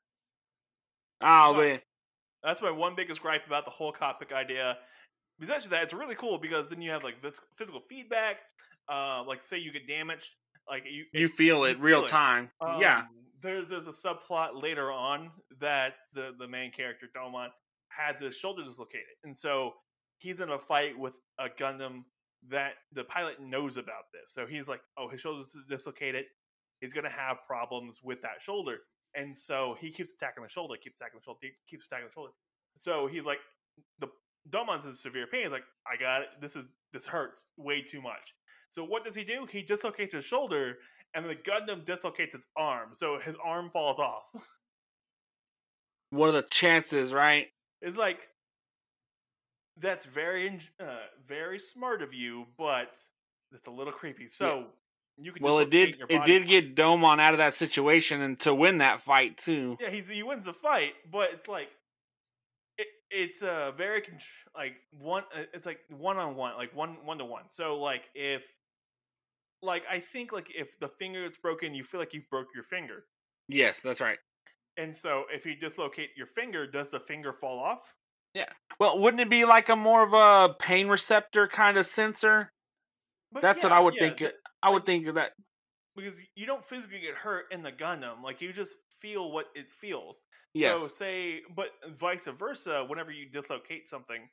[1.22, 1.80] Oh But- man.
[2.42, 4.78] That's my one biggest gripe about the whole cockpit idea.
[5.40, 8.36] Besides that, it's really cool because then you have like this physical feedback.
[8.88, 10.30] Uh, like say you get damaged,
[10.70, 12.10] like you You feel you it real feel it.
[12.10, 12.50] time.
[12.78, 12.98] yeah.
[13.00, 13.08] Um,
[13.42, 15.30] There's there's a subplot later on
[15.60, 17.48] that the the main character Domon
[17.90, 19.74] has his shoulder dislocated, and so
[20.18, 22.04] he's in a fight with a Gundam
[22.50, 24.32] that the pilot knows about this.
[24.32, 26.24] So he's like, oh, his shoulder's dislocated.
[26.80, 28.78] He's gonna have problems with that shoulder,
[29.14, 32.32] and so he keeps attacking the shoulder, keeps attacking the shoulder, keeps attacking the shoulder.
[32.76, 33.38] So he's like,
[33.98, 34.08] the
[34.50, 35.42] Domon's in severe pain.
[35.42, 36.28] He's like, I got it.
[36.40, 38.34] This is this hurts way too much.
[38.70, 39.46] So what does he do?
[39.50, 40.78] He dislocates his shoulder,
[41.14, 44.24] and the Gundam dislocates his arm, so his arm falls off.
[46.10, 47.48] What are the chances, right?
[47.82, 48.20] It's like
[49.76, 52.96] that's very uh, very smart of you, but
[53.52, 54.26] it's a little creepy.
[54.28, 54.68] So
[55.20, 56.02] you can Well, it did.
[56.08, 59.76] It did get Domon out of that situation and to win that fight too.
[59.80, 59.90] yeah.
[59.90, 61.68] He's he wins the fight, but it's like
[62.78, 64.02] it, it's uh very
[64.56, 65.24] like one.
[65.36, 67.44] uh, It's like one on one, like one one to one.
[67.50, 68.44] So like if
[69.62, 72.64] like I think like if the finger is broken, you feel like you broke your
[72.64, 73.04] finger.
[73.48, 74.18] Yes, that's right.
[74.76, 77.92] And so if you dislocate your finger, does the finger fall off?
[78.34, 78.44] Yeah.
[78.78, 82.52] Well, wouldn't it be like a more of a pain receptor kind of sensor?
[83.32, 84.22] But That's what I would yeah, think.
[84.22, 85.32] It, I would think of that.
[85.96, 88.22] because you don't physically get hurt in the Gundam.
[88.22, 90.22] Like you just feel what it feels.
[90.54, 90.80] Yes.
[90.80, 91.68] So say, but
[91.98, 92.84] vice versa.
[92.86, 94.28] Whenever you dislocate something,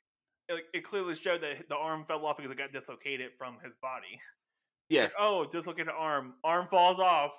[0.48, 3.76] it, it clearly showed that the arm fell off because it got dislocated from his
[3.76, 4.18] body.
[4.88, 5.12] yes.
[5.18, 7.32] Oh, dislocated arm, arm falls off.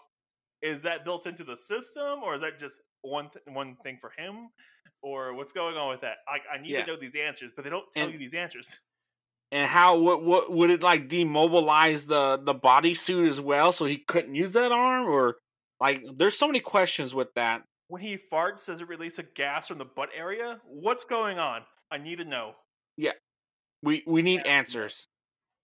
[0.62, 4.12] Is that built into the system, or is that just one th- one thing for
[4.18, 4.50] him,
[5.04, 6.18] or what's going on with that?
[6.28, 6.82] I, I need Yeah.
[6.84, 8.80] to know these answers, but they don't tell And- you these answers.
[9.52, 9.98] And how?
[9.98, 10.24] What?
[10.24, 14.72] What would it like demobilize the the bodysuit as well, so he couldn't use that
[14.74, 15.38] arm, or
[15.80, 16.04] like?
[16.16, 17.64] There's so many questions with that.
[17.88, 20.60] When he farts, does it release a gas from the butt area?
[20.66, 21.62] What's going on?
[21.90, 22.56] I need to know.
[22.98, 23.14] Yeah.
[23.84, 24.52] We we need Yeah.
[24.52, 25.08] answers.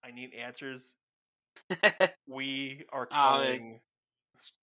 [0.03, 0.95] I need answers.
[2.27, 3.79] We are uh, calling
[4.37, 4.53] S-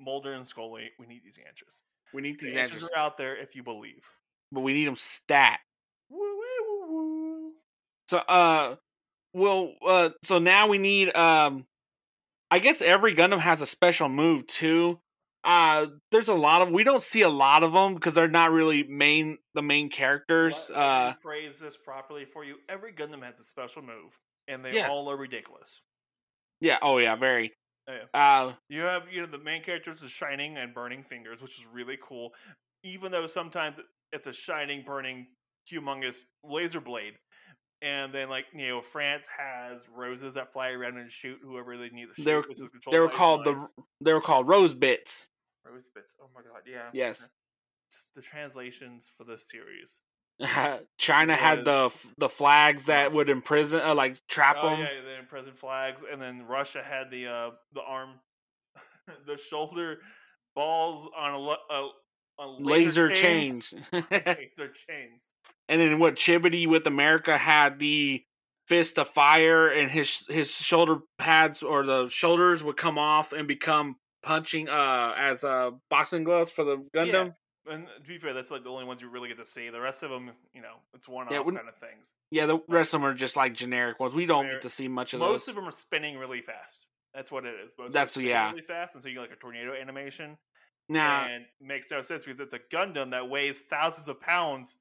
[0.00, 0.90] Mulder and Scully.
[0.98, 1.82] We need these answers.
[2.12, 4.08] we need The these answers answers, are out there if you believe.
[4.52, 5.60] but we need them stat.
[8.08, 8.76] So uh
[9.34, 11.66] well uh so now we need um
[12.50, 15.00] I guess every Gundam has a special move too.
[15.44, 18.52] Uh there's a lot of we don't see a lot of them because they're not
[18.52, 20.70] really main the main characters.
[20.70, 22.56] Let, Uh phrase this properly for you.
[22.68, 24.16] Every Gundam has a special move,
[24.48, 24.90] and they Yes.
[24.90, 25.80] all are ridiculous.
[26.60, 27.52] yeah, oh yeah, very.
[27.88, 28.04] Yeah.
[28.14, 31.66] Uh You have you know the main characters is shining and burning fingers, which is
[31.66, 32.34] really cool.
[32.82, 33.78] Even though sometimes
[34.12, 35.26] it's a shining, burning,
[35.70, 37.14] humongous laser blade.
[37.82, 41.90] And then, like you know, France has roses that fly around and shoot whoever they
[41.90, 42.24] need to shoot.
[42.24, 43.68] They were- which is controlled they were called the
[44.00, 45.28] they were called rose bits.
[45.64, 46.14] rose bits.
[46.20, 46.88] Oh my god, yeah.
[46.92, 47.28] Yes.
[47.90, 50.00] Just the translations for this series.
[50.98, 54.80] China had the the flags that would imprison uh, like trap Oh them.
[54.80, 54.88] yeah,
[55.20, 58.10] the present flags, and then Russia had the uh the arm,
[59.26, 59.98] the shoulder
[60.54, 61.90] balls on a, a,
[62.38, 63.70] on Laser chains.
[63.70, 63.84] change.
[64.10, 65.28] laser chains.
[65.68, 68.22] and then what Chibodee with America had the
[68.68, 73.46] fist of fire and his his shoulder pads or the shoulders would come off and
[73.46, 77.32] become punching uh as uh boxing gloves for the Gundam.
[77.68, 79.70] And to be fair, that's like the only ones you really get to see.
[79.70, 82.14] The rest of them, you know, it's one off Yeah, kind of things.
[82.30, 84.14] Yeah, the rest of them are just like generic ones.
[84.14, 85.30] We don't They're- get to see much of those.
[85.30, 86.86] Most of them are spinning really fast.
[87.12, 87.72] That's what it is.
[87.78, 88.50] Most That's- spinning yeah.
[88.50, 90.36] really fast, and so you get like a tornado animation.
[90.88, 94.76] Nah, and makes no sense because it's a Gundam that weighs thousands of pounds.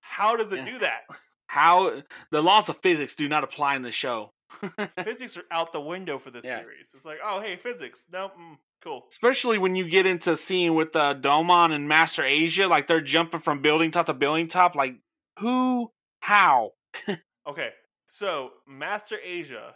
[0.00, 0.64] How does it Yeah.
[0.64, 1.02] do that?
[1.46, 4.32] how the laws of physics do not apply in the show.
[5.04, 6.58] physics are out the window for this Yeah.
[6.60, 6.92] series.
[6.94, 8.06] It's like, oh, hey, physics.
[8.12, 9.06] Nope, mm, cool.
[9.10, 13.40] Especially when you get into seeing with uh, Domon and Master Asia, like they're jumping
[13.40, 14.74] from building top to building top.
[14.74, 14.96] Like
[15.38, 15.90] who?
[16.20, 16.72] How?
[17.48, 17.70] Okay,
[18.04, 19.74] so Master Asia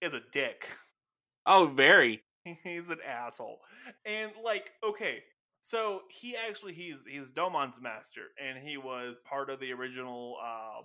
[0.00, 0.68] is a dick.
[1.44, 2.22] Oh, very.
[2.64, 3.60] He's an asshole.
[4.04, 5.22] And like, okay,
[5.60, 10.82] So he actually he's he's Domon's master, and he was part of the original uh,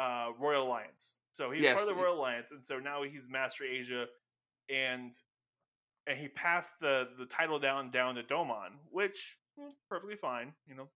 [0.00, 1.16] uh, Royal Alliance.
[1.32, 4.06] So he's Yes, part of the Royal Alliance, and so now he's Master Asia,
[4.70, 5.12] and
[6.06, 10.74] and he passed the the title down down to Domon, which mm, perfectly fine, you
[10.74, 10.88] know,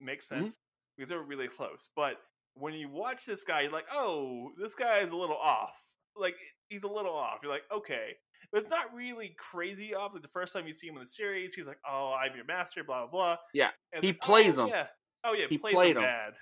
[0.00, 0.52] makes Mhm.
[0.52, 0.56] sense
[0.96, 1.88] because they were really close.
[1.96, 2.16] But
[2.54, 5.82] when you watch this guy, you're like, oh, this guy is a little off.
[6.16, 6.36] Like
[6.68, 7.38] he's a little off.
[7.42, 8.14] You're like, okay,
[8.52, 10.12] but it's not really crazy off.
[10.12, 12.44] Like the first time you see him in the series, he's like, "Oh, I'm your
[12.44, 13.36] master," blah blah blah.
[13.54, 14.70] Yeah, And he like, plays oh, him.
[14.70, 14.86] Yeah.
[15.24, 16.08] Oh yeah, He plays played him him.
[16.08, 16.32] bad.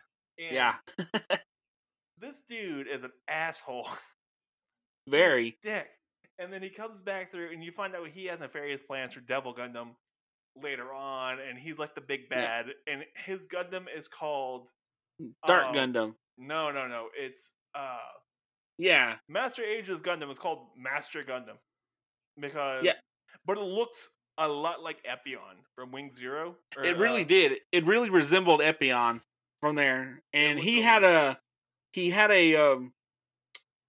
[0.40, 0.74] And yeah,
[2.18, 3.88] This dude is an asshole,
[5.08, 5.56] very.
[5.62, 5.88] dick.
[6.40, 9.20] And then he comes back through, and you find out he has nefarious plans for
[9.20, 9.90] Devil Gundam
[10.60, 12.62] later on, and he's like the big Yeah.
[12.62, 12.66] bad.
[12.86, 14.68] And his Gundam is called
[15.46, 16.14] Dark um, Gundam.
[16.36, 17.08] no, no, no.
[17.16, 17.98] It's uh
[18.78, 21.56] Yeah, Master Asia's Gundam is called Master Gundam
[22.40, 22.92] because, Yeah.
[23.44, 26.56] but it looks a lot like Epyon from Wing Zero.
[26.76, 27.60] or, it really uh, did.
[27.72, 29.20] It really resembled Epyon
[29.60, 31.40] from there, and he had a
[31.92, 32.92] he had a um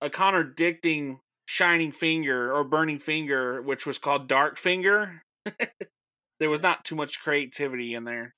[0.01, 5.23] a contradicting shining finger or burning finger, which was called Dark Finger.
[6.39, 8.35] there was not too much creativity in there.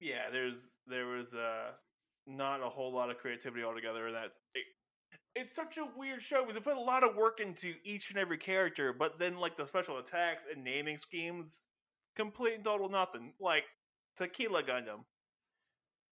[0.00, 1.72] Yeah, there's there was uh
[2.26, 4.06] not a whole lot of creativity altogether.
[4.06, 4.64] And that's it,
[5.36, 8.18] it's such a weird show because they put a lot of work into each and
[8.18, 11.62] every character, but then like the special attacks and naming schemes,
[12.16, 13.32] complete and total nothing.
[13.40, 13.64] Like
[14.16, 15.04] Tequila Gundam.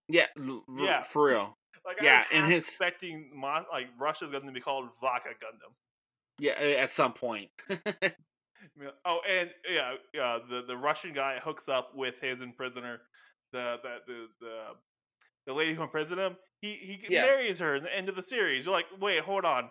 [0.08, 1.02] Yeah, l- Yeah.
[1.02, 1.56] for real.
[1.85, 5.72] Like Yeah, and his- expecting Mo- like Russia's going to be called Vodka Gundam.
[6.38, 7.50] Yeah, at some point.
[9.04, 10.38] Oh, and yeah, yeah.
[10.48, 13.00] The the Russian guy hooks up with his imprisoner,
[13.52, 14.58] the the the the,
[15.46, 16.37] the lady who imprisoned him.
[16.61, 17.22] He he Yeah.
[17.22, 18.66] marries her in the end of the series.
[18.66, 19.70] You're like, wait, hold on,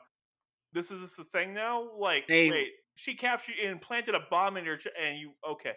[0.73, 1.91] this is just the thing now.
[1.97, 2.49] Like, Hey.
[2.51, 5.75] wait, she captured and planted a bomb in your ch- and you okay?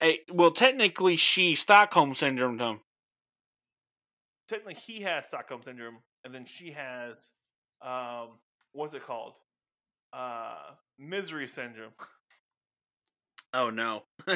[0.00, 2.80] hey, well, technically, she Stockholm syndrome him.
[4.48, 7.32] Technically, he has Stockholm syndrome, and then she has
[7.82, 8.40] um,
[8.72, 9.36] what's it called?
[10.12, 11.92] Uh, misery syndrome.
[13.52, 14.04] Oh no!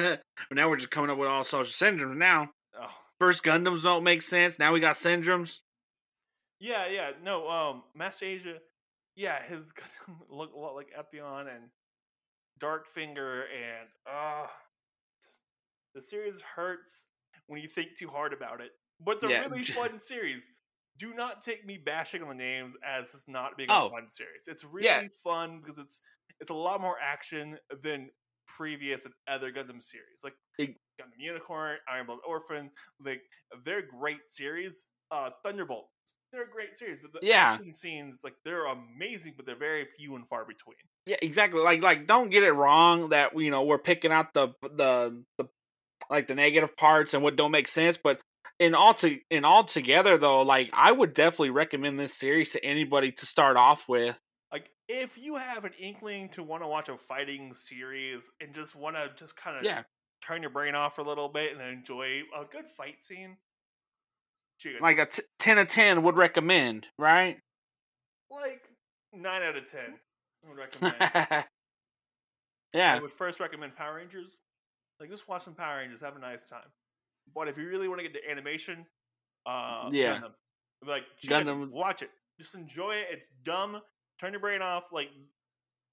[0.51, 2.17] now we're just coming up with all social syndromes.
[2.17, 4.59] Now, Oh, first Gundams don't make sense.
[4.59, 5.61] Now we got syndromes.
[6.59, 8.59] Yeah, yeah, no, um, Master Asia,
[9.15, 9.73] yeah, his
[10.07, 11.69] Gundam look a lot like Epyon and
[12.59, 14.47] Dark Finger, and uh
[15.93, 17.07] the series hurts
[17.47, 18.71] when you think too hard about it.
[18.99, 20.49] But it's a Yeah, really fun series.
[20.97, 23.91] Do not take me bashing on the names as this not being Oh.
[23.91, 24.47] a fun series.
[24.47, 25.07] It's really Yeah.
[25.23, 26.01] fun because it's
[26.39, 28.09] it's a lot more action than
[28.47, 32.69] previous and other Gundam series, like Ig- Gundam Unicorn, Iron Blood Orphan.
[33.03, 33.21] Like
[33.65, 34.85] they're great series.
[35.11, 35.87] Uh, Thunderbolt,
[36.31, 37.53] they're a great series, but the Yeah.
[37.53, 40.77] action scenes like they're amazing, but they're very few and far between.
[41.05, 41.61] Yeah, exactly.
[41.61, 45.45] Like, like, don't get it wrong that you know we're picking out the the the
[46.09, 48.19] like the negative parts and what don't make sense, but
[48.59, 52.63] in all to in all together though, like I would definitely recommend this series to
[52.63, 54.19] anybody to start off with.
[54.55, 58.73] Like if you have an inkling to want to watch a fighting series and just
[58.73, 59.83] want to just kind of Yeah,
[60.25, 63.35] turn your brain off for a little bit and enjoy a good fight scene,
[64.79, 67.37] like a t- ten out of ten would recommend, right?
[68.31, 68.61] like
[69.11, 69.99] nine out of ten.
[70.47, 71.45] Would recommend.
[72.73, 72.95] Yeah.
[72.95, 74.37] I would first recommend Power Rangers.
[75.01, 76.71] Like just watch some Power Rangers, have a nice time.
[77.33, 78.85] But if you really want to get the animation,
[79.45, 80.19] uh, Yeah.
[80.19, 80.31] Gundam.
[80.87, 82.09] like Gundam- watch it.
[82.39, 83.07] Just enjoy it.
[83.11, 83.81] It's dumb.
[84.19, 84.85] Turn your brain off.
[84.91, 85.09] Like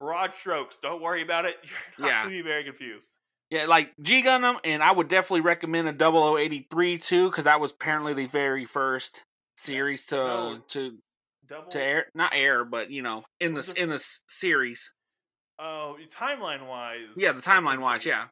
[0.00, 0.78] broad strokes.
[0.78, 1.56] Don't worry about it.
[1.98, 2.22] You're not Yeah.
[2.24, 3.16] gonna be very confused.
[3.50, 7.70] yeah, like G Gundam, and I would definitely recommend a 0083 too, because that was
[7.72, 9.24] apparently the very first
[9.56, 10.58] series to No.
[10.68, 10.98] to
[11.46, 11.70] Double.
[11.70, 14.90] to air, not air, but you know, in this in this series.
[15.58, 17.08] Oh, timeline wise.
[17.14, 18.28] Yeah, the timeline wise, yeah.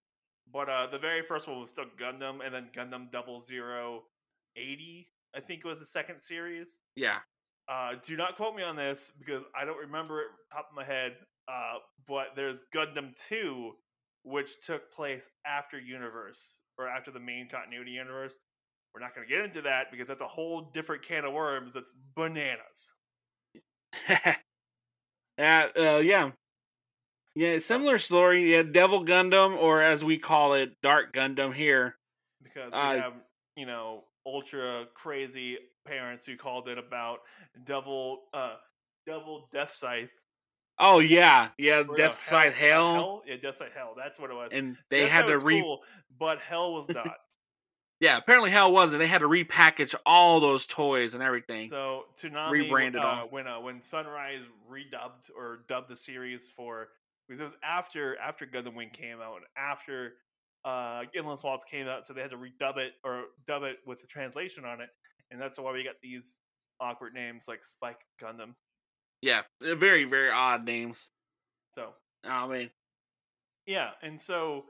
[0.52, 4.04] But uh, the very first one was still Gundam, and then Gundam Double Zero
[4.56, 5.08] Eighty.
[5.36, 6.78] I think it was the second series.
[6.96, 7.18] Yeah.
[7.70, 10.84] Uh, do not quote me on this because I don't remember it top of my
[10.84, 11.12] head.
[11.48, 11.74] Uh,
[12.08, 13.72] but there's Gundam Two,
[14.24, 18.38] which took place after Universe or after the main continuity universe.
[18.94, 21.72] We're not going to get into that because that's a whole different can of worms.
[21.72, 22.90] That's bananas.
[25.38, 26.30] yeah, uh, yeah.
[27.36, 28.52] Yeah, similar story.
[28.52, 31.96] Yeah, Devil Gundam, or as we call it, Dark Gundam here.
[32.42, 33.14] because we Uh, have
[33.56, 35.58] you know ultra crazy
[35.90, 37.18] parents who called it about
[37.64, 38.54] double uh
[39.06, 40.10] double death scythe
[40.82, 44.30] Oh yeah, yeah, or no, Death Scythe uh, Hell, yeah death scythe hell that's what
[44.30, 45.60] it was and they Death had Side to re.
[45.60, 45.80] cool,
[46.18, 47.16] but hell was not
[48.00, 49.00] Yeah, apparently Hell wasn't.
[49.00, 51.68] They had to repackage all those toys and everything.
[51.68, 53.28] so Toonami Rebranded uh, all.
[53.28, 56.88] when uh, when Sunrise redubbed or dubbed the series for
[57.28, 60.14] because it was after after Gundam Wing came out and after
[60.64, 64.00] uh, Endless Waltz came out, so they had to redub it or dub it with
[64.00, 64.88] the translation on it,
[65.30, 66.36] and that's why we got these
[66.80, 68.54] awkward names like Spike Gundam.
[69.22, 71.10] Yeah, very very odd names.
[71.74, 71.90] So
[72.24, 72.70] I mean,
[73.66, 74.64] yeah, and so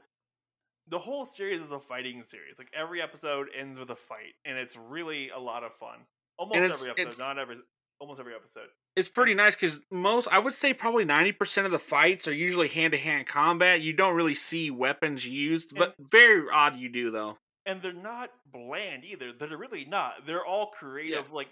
[0.87, 2.59] the whole series is a fighting series.
[2.59, 5.99] Like every episode ends with a fight, and it's really a lot of fun.
[6.37, 7.57] Almost every episode, not every,
[7.99, 8.67] almost every episode.
[8.95, 12.33] it's pretty nice because most I would say probably ninety percent of the fights are
[12.33, 13.81] usually hand to hand combat.
[13.81, 17.37] You don't really see weapons used, but very odd you do though.
[17.65, 19.31] And they're not bland either.
[19.33, 20.25] They're really not.
[20.25, 21.49] They're all creative, like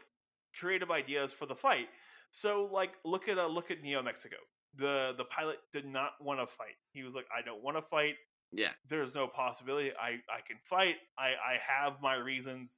[0.59, 1.87] creative ideas for the fight.
[2.31, 4.37] So, like, look at uh, look at Neo Mexico.
[4.75, 6.75] The the pilot did not want to fight.
[6.93, 8.15] He was like, I don't want to fight.
[8.51, 8.69] Yeah.
[8.87, 9.91] There's no possibility.
[9.99, 10.95] I I can fight.
[11.17, 12.77] I I have my reasons.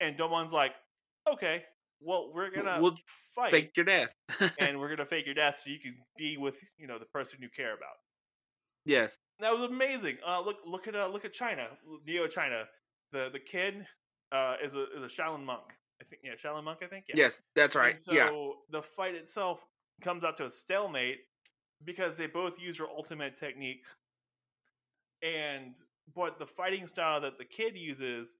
[0.00, 0.72] And Domon's like,
[1.28, 1.64] okay,
[2.00, 2.96] well, we're gonna We'll
[3.34, 4.14] fight, Fake your death.
[4.60, 7.38] and we're gonna fake your death so you can be with you know the person
[7.42, 7.96] you care about.
[8.84, 9.18] yes.
[9.40, 10.16] That was amazing.
[10.26, 11.68] Uh, look, look at uh, look at China,
[12.06, 12.64] Neo China.
[13.12, 13.86] The the kid
[14.32, 15.64] uh, is a is a Shaolin monk.
[16.00, 16.80] I think yeah, Shaolin monk.
[16.82, 17.14] I think yeah.
[17.16, 17.92] Yes, that's right.
[17.92, 18.30] And so yeah.
[18.70, 19.64] the fight itself
[20.00, 21.18] comes out to a stalemate
[21.84, 23.84] because they both use their ultimate technique,
[25.22, 25.78] and
[26.14, 28.38] but the fighting style that the kid uses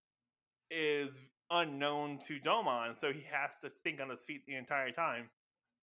[0.70, 1.18] is
[1.50, 5.30] unknown to Domon, so he has to think on his feet the entire time,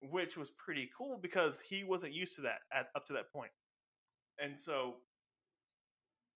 [0.02, 3.52] which was pretty cool because he wasn't used to that at up to that point,
[4.44, 4.96] and so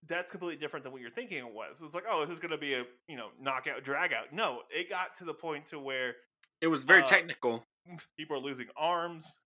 [0.08, 1.82] that's completely different than what you're thinking it was.
[1.82, 4.34] It's like, oh, is this going to be a you know knockout drag out?
[4.34, 6.16] No, it got to the point to where
[6.62, 7.64] It was very uh, technical.
[8.18, 9.40] people are losing arms.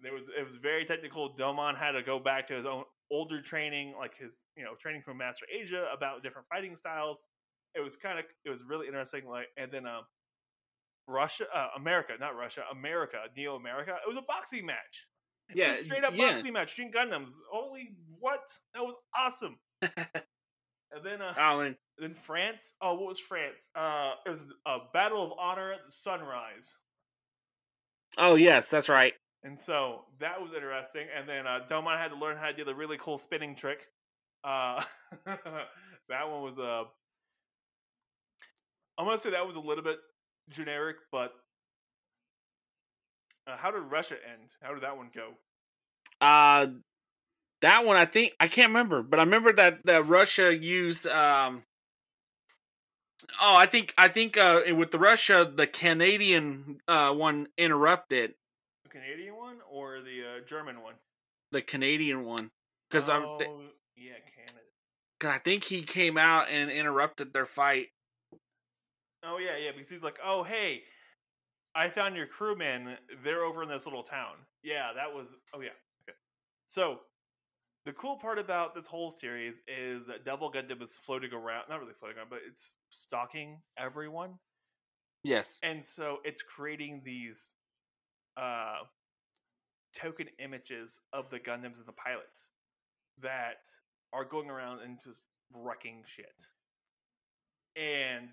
[0.00, 1.34] There was it was very technical.
[1.36, 5.02] Domon had to go back to his own older training, like his you know training
[5.02, 7.22] from Master Asia about different fighting styles.
[7.74, 9.28] It was kind of it was really interesting.
[9.28, 10.02] Like and then um,
[11.06, 13.96] Russia, uh, America, not Russia, America, Neo America.
[14.04, 15.06] It was a boxing match.
[15.54, 16.28] Yeah, Just straight up yeah.
[16.28, 16.74] boxing match.
[16.74, 17.32] Shin Gundams.
[17.50, 18.40] Holy what?
[18.74, 19.58] That was awesome.
[19.82, 22.74] and then uh, Oh, and then France.
[22.80, 23.68] Oh, what was France?
[23.74, 26.76] Uh, it was a Battle of Honor at the Sunrise.
[28.18, 29.14] oh yes, that's right.
[29.42, 31.06] And so that was interesting.
[31.16, 33.86] And then uh, Domon had to learn how to do the really cool spinning trick.
[34.44, 34.82] Uh,
[35.26, 36.84] that one was Uh,
[38.98, 39.98] I'm gonna say that was a little bit
[40.50, 41.32] generic, but
[43.46, 44.50] uh, how did Russia end?
[44.62, 45.30] How did that one go?
[46.20, 46.66] Uh
[47.62, 51.62] that one I think I can't remember, but I remember that that Russia used um
[53.40, 58.34] Oh, I think I think uh with the Russia the Canadian uh one interrupted
[58.84, 60.94] The Canadian one or the uh, German one?
[61.52, 62.50] the Canadian one
[62.90, 63.46] cuz oh, I
[63.96, 64.64] yeah, Canada.
[65.18, 67.88] cause I think he came out and interrupted their fight.
[69.22, 70.82] Oh yeah, yeah, because he's like, oh hey,
[71.74, 72.96] I found your crewmen.
[73.22, 74.34] They're over in this little town.
[74.62, 75.36] Yeah, that was.
[75.54, 75.70] Oh yeah,
[76.08, 76.16] okay.
[76.66, 77.00] So
[77.84, 81.64] the cool part about this whole series is that Devil Gundam is floating around.
[81.68, 84.34] Not really floating around, but it's stalking everyone,
[85.22, 85.58] Yes.
[85.62, 87.54] and so it's creating these
[88.36, 88.78] uh
[89.94, 92.48] token images of the Gundams and the pilots
[93.20, 93.66] that
[94.12, 96.46] are going around and just wrecking shit.
[97.76, 98.30] And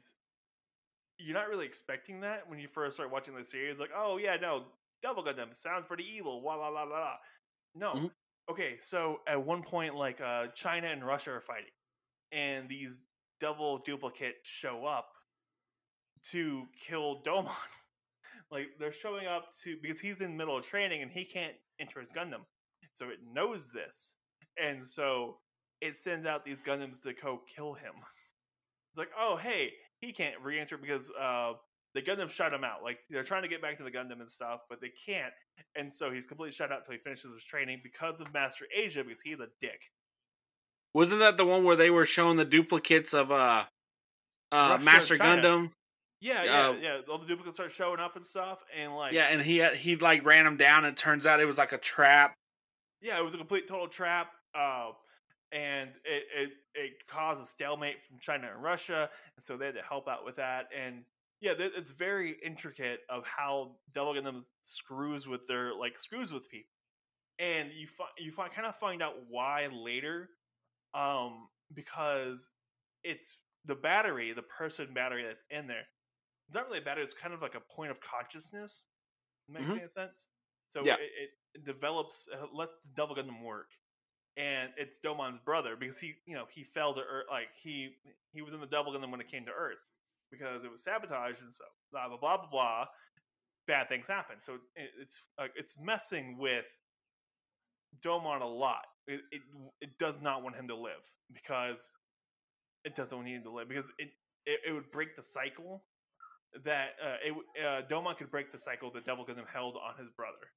[1.19, 3.79] you're not really expecting that when you first start watching the series.
[3.79, 4.65] Like, oh yeah, no,
[5.01, 6.41] Devil Gundam sounds pretty evil.
[6.41, 7.13] Wah la la la la.
[7.75, 7.93] No.
[7.93, 8.11] Mhm.
[8.49, 11.71] Okay, so at one point, like uh, China and Russia are fighting,
[12.31, 13.01] and these
[13.39, 15.09] double duplicates show up
[16.31, 17.51] to kill Domon.
[18.51, 21.55] like they're showing up to because he's in the middle of training and he can't
[21.79, 22.41] enter his Gundam,
[22.93, 24.15] so it knows this,
[24.61, 25.39] and so
[25.81, 27.93] it sends out these Gundams to go kill him.
[28.91, 31.53] It's like, oh hey, he can't re-enter because uh,
[31.93, 32.83] the Gundam shut him out.
[32.83, 35.33] Like they're trying to get back to the Gundam and stuff, but they can't,
[35.75, 39.03] and so he's completely shut out until he finishes his training because of Master Asia
[39.03, 39.81] because he's a dick.
[40.93, 43.65] Wasn't that the one where they were showing the duplicates of uh
[44.51, 45.41] uh Master China.
[45.41, 45.71] Gundam?
[46.19, 46.97] Yeah, yeah, Uh, yeah.
[47.11, 49.95] All the duplicates start showing up and stuff, and like, Yeah, and he had, he
[49.97, 52.33] like ran them down and it turns out it was like a trap.
[53.01, 54.31] yeah, it was a complete total trap.
[54.55, 54.91] Uh,
[55.51, 59.75] and it, it it caused a stalemate from China and Russia, and so they had
[59.75, 60.67] to help out with that.
[60.75, 61.05] And
[61.41, 66.71] yeah, it's very intricate of how Devil Gundam screws with their like screws with people,
[67.39, 70.29] and you fi- you find kind of find out why later,
[70.93, 72.51] um, because
[73.03, 75.87] it's the battery, the person battery that's in there.
[76.47, 78.83] It's not really a battery; it's kind of like a point of consciousness.
[79.49, 79.77] Makes Mhm.
[79.77, 80.27] any sense?
[80.69, 80.95] So Yeah.
[80.95, 83.69] it, it, it develops, uh, lets the Devil Gundam work
[84.37, 87.25] and it's Domon's brother because he, you know, he fell to Earth.
[87.29, 87.95] Like he
[88.31, 89.79] he was in the Devil Gundam when it came to Earth
[90.31, 92.85] because it was sabotaged and so blah blah blah blah blah.
[93.67, 94.37] Bad things happen.
[94.43, 96.65] So it, it's like it's messing with
[98.05, 98.85] Domon a lot.
[99.07, 99.41] It, it
[99.81, 101.91] it does not want him to live because
[102.85, 104.09] it doesn't want him to live because it
[104.45, 105.83] it, it would break the cycle
[106.63, 107.33] that uh, it
[107.65, 110.53] uh, Domon could break the cycle that Devil Gundam held on his brother.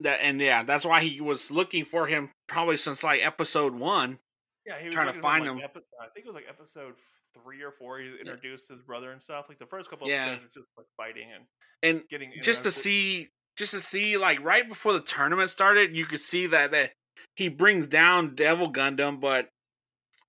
[0.00, 4.18] That and yeah, that's why he was looking for him probably since like episode one.
[4.66, 5.60] Yeah, he was Trying to find like, him.
[5.64, 6.94] epi- I think it was like episode
[7.34, 7.98] three or four.
[7.98, 9.46] He introduced his brother and stuff.
[9.48, 10.26] Like the first couple Yeah.
[10.26, 11.44] episodes were just like fighting and
[11.82, 16.06] And getting just to see just to see like right before the tournament started you
[16.06, 16.92] could see that that
[17.36, 19.48] he brings down devil gundam but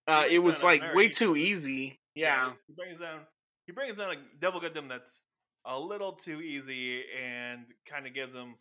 [0.07, 3.19] uh it was like way too easy yeah he brings down
[3.67, 5.21] he brings down a Devil Gundam that's
[5.65, 8.55] a little too easy and kind of gives him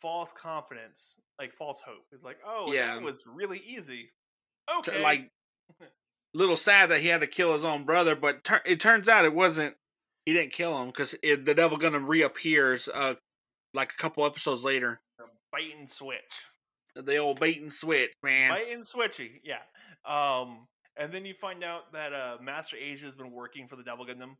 [0.00, 2.06] false confidence, like false hope.
[2.12, 2.96] It's like, oh, Yeah.
[2.96, 4.10] it was really easy.
[4.78, 5.30] Okay, like
[6.34, 9.24] little sad that he had to kill his own brother but tur- it turns out
[9.24, 9.74] it wasn't
[10.24, 13.14] he didn't kill him because the devil gundam reappears uh
[13.74, 15.00] like a couple episodes later
[15.52, 16.44] bite and switch,
[16.94, 19.58] the old bait and switch man bite and switchy, yeah.
[20.04, 23.82] Um, and then you find out that uh, Master Asia has been working for the
[23.82, 24.36] Devil Gundam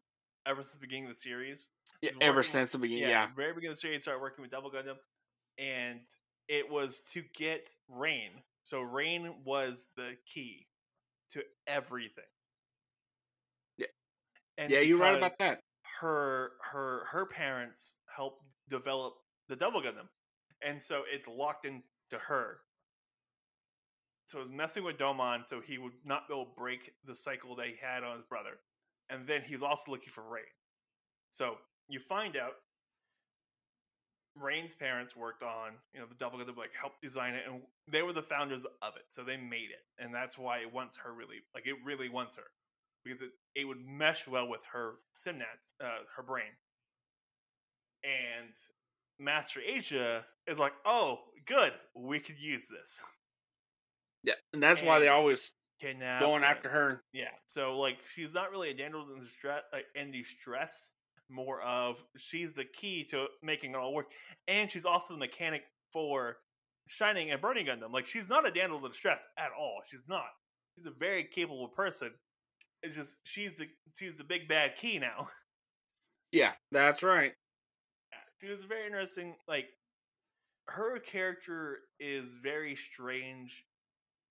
[0.47, 1.69] ever since the beginning of the series.
[2.03, 4.51] Yeah, ever since the beginning yeah, yeah, very beginning of the series, started working with
[4.51, 4.97] Devil Gundam,
[5.59, 6.01] and
[6.49, 8.31] it was to get Rain.
[8.65, 10.67] So Rain was the key
[11.31, 12.25] to everything.
[13.77, 13.87] Yeah.
[14.59, 15.61] and yeah you're right about that
[16.01, 19.15] Her her her parents helped develop
[19.49, 20.09] the Devil Gundam,
[20.63, 21.83] and so it's locked into
[22.19, 22.59] her.
[24.27, 28.05] So messing with Domon, so he would not go break the cycle that he had
[28.05, 28.61] on his brother,
[29.09, 30.45] and then he was also looking for Rain.
[31.31, 31.57] So
[31.89, 32.53] you find out
[34.37, 38.03] Rain's parents worked on, you know, the Devil Gundam, like helped design it, and they
[38.03, 41.13] were the founders of it, so they made it, and that's why it wants her
[41.13, 42.45] really, like it really wants her,
[43.05, 46.53] because it it would mesh well with her synapse, uh, her brain,
[48.05, 48.55] and
[49.19, 53.03] Master Asia is like, oh, good, we could use this.
[54.23, 55.51] yeah and that's why they And always
[55.83, 59.87] going and- after her yeah, so like she's not really a damsel in distress, like,
[59.95, 60.91] in distress.
[61.31, 64.07] More of she's the key to making it all work,
[64.49, 65.63] and she's also the mechanic
[65.93, 66.39] for
[66.89, 67.93] Shining and Burning Gundam.
[67.93, 69.81] Like she's not a damsel in distress at all.
[69.89, 70.27] She's not.
[70.77, 72.11] She's a very capable person.
[72.83, 75.29] It's just she's the she's the big bad key now.
[76.33, 77.33] yeah that's right
[78.41, 79.35] She was very interesting.
[79.49, 79.67] Like
[80.67, 83.65] her character is very strange,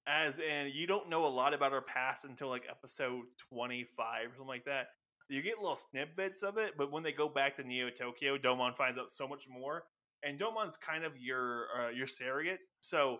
[0.07, 4.27] as in you don't know a lot about her past until like episode twenty five
[4.27, 4.87] or something like that.
[5.29, 8.75] You get little snippets of it, but when they go back to Neo Tokyo, Domon
[8.75, 9.83] finds out so much more.
[10.23, 13.19] And Domon's kind of your uh, your surrogate, so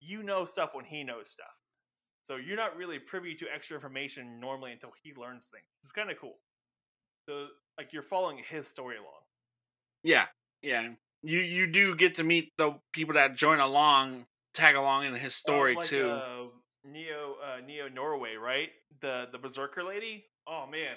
[0.00, 1.54] you know stuff when he knows stuff.
[2.22, 5.64] So you're not really privy to extra information normally until he learns things.
[5.82, 6.38] It's kind of cool.
[7.28, 7.48] So
[7.78, 9.22] like you're following his story along.
[10.02, 10.26] Yeah,
[10.62, 10.88] yeah.
[11.22, 15.34] You you do get to meet the people that join along, tag along in his
[15.34, 16.08] story Uh, like, too.
[16.08, 16.44] Uh,
[16.84, 18.70] Neo, uh, Neo Norway, right?
[19.00, 20.24] The the Berserker lady.
[20.46, 20.96] Oh man,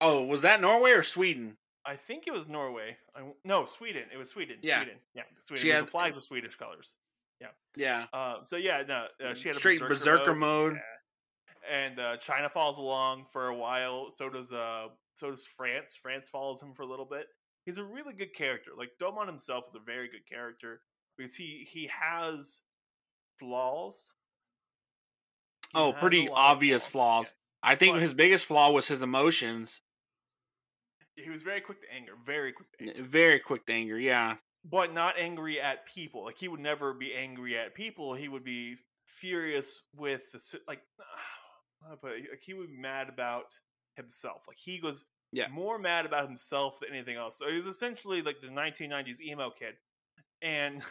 [0.00, 1.56] oh, was that Norway or Sweden?
[1.84, 2.96] I think it was Norway.
[3.16, 4.04] I, no, Sweden.
[4.12, 4.56] It was Sweden.
[4.62, 4.80] Yeah.
[4.82, 4.98] Sweden.
[5.14, 5.62] Yeah, Sweden.
[5.62, 6.94] She had- the flags were Swedish colors.
[7.40, 8.06] Yeah, Yeah.
[8.12, 10.80] Uh, so yeah, no, uh, she had a straight berserker, berserker mode, mode.
[11.70, 14.10] and uh, China follows along for a while.
[14.10, 15.96] So does uh, so does France.
[15.96, 17.28] France follows him for a little bit.
[17.64, 18.72] He's a really good character.
[18.76, 20.82] Like Domon himself is a very good character
[21.16, 22.60] because he he has
[23.38, 24.10] flaws.
[25.72, 27.32] He Oh, has pretty of obvious flaws.
[27.64, 27.70] Yeah.
[27.70, 29.80] I think But- his biggest flaw was his emotions.
[31.16, 33.02] He was very quick to anger, very quick to anger.
[33.02, 33.98] Very quick to anger.
[33.98, 36.24] Yeah, but not angry at people.
[36.24, 38.14] Like he would never be angry at people.
[38.14, 40.80] He would be furious with the like.
[41.82, 42.24] how to put it?
[42.30, 43.54] Like he would be mad about
[43.96, 44.42] himself.
[44.46, 45.48] Like he was Yeah.
[45.48, 47.38] more mad about himself than anything else.
[47.38, 49.74] So he was essentially like the 1990s emo kid,
[50.42, 50.82] and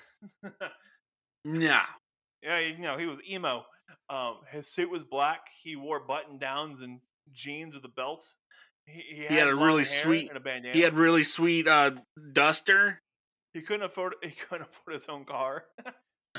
[1.43, 1.81] nah.
[2.43, 3.65] yeah, you know he was emo.
[4.09, 5.41] Um, his suit was black.
[5.63, 6.99] He wore button downs and
[7.31, 8.25] jeans with a belt.
[8.91, 10.71] He, he, He had a really sweet- a.
[10.73, 11.91] He had really sweet uh
[12.33, 12.99] duster.
[13.53, 15.65] he couldn't afford he couldn't afford his own car.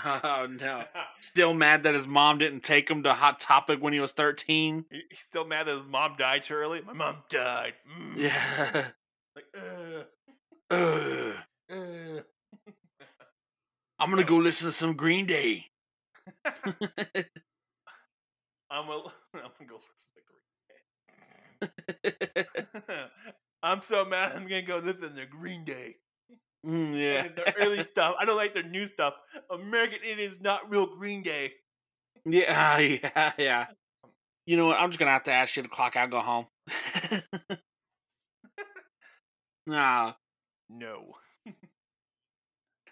[0.04, 0.84] Oh no.
[1.20, 4.84] Still mad that his mom didn't take him to Hot Topic when he was thirteen.
[4.90, 6.80] He- He's still mad that his mom died too early.
[6.80, 7.74] My mom died.
[7.98, 8.16] Mm.
[8.16, 8.84] Yeah.
[9.36, 11.34] Like, uh, Ugh.
[11.72, 12.20] uh.
[13.98, 15.66] I'm gonna go listen to some Green Day.
[16.44, 16.54] I'm
[18.88, 19.02] a,
[19.34, 20.39] I'm gonna go listen to Green Day.
[23.62, 24.32] I'm so mad.
[24.36, 25.96] I'm gonna go listen to Green Day.
[26.66, 27.24] Mm, Yeah.
[27.24, 27.28] yeah.
[27.28, 28.16] their early stuff.
[28.18, 29.14] I don't like their new stuff.
[29.50, 31.52] American Idiot is not real Green Day.
[32.24, 33.66] Yeah, yeah, yeah.
[34.46, 34.78] You know what?
[34.78, 36.46] I'm just gonna have to ask you to clock out, and go home.
[39.66, 40.12] nah.
[40.68, 41.14] No.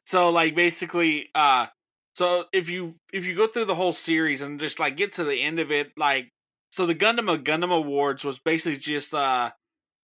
[0.05, 1.67] so like basically, uh,
[2.15, 5.25] so if you if you go through the whole series and just like get to
[5.25, 6.33] the end of it, like
[6.71, 9.53] so the Gundam of Gundam Awards was basically just uh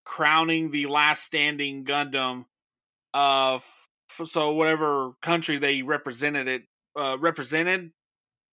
[0.05, 2.47] crowning the last standing Gundam
[3.15, 3.67] of
[4.11, 6.65] so whatever country they represented it
[6.99, 7.93] uh represented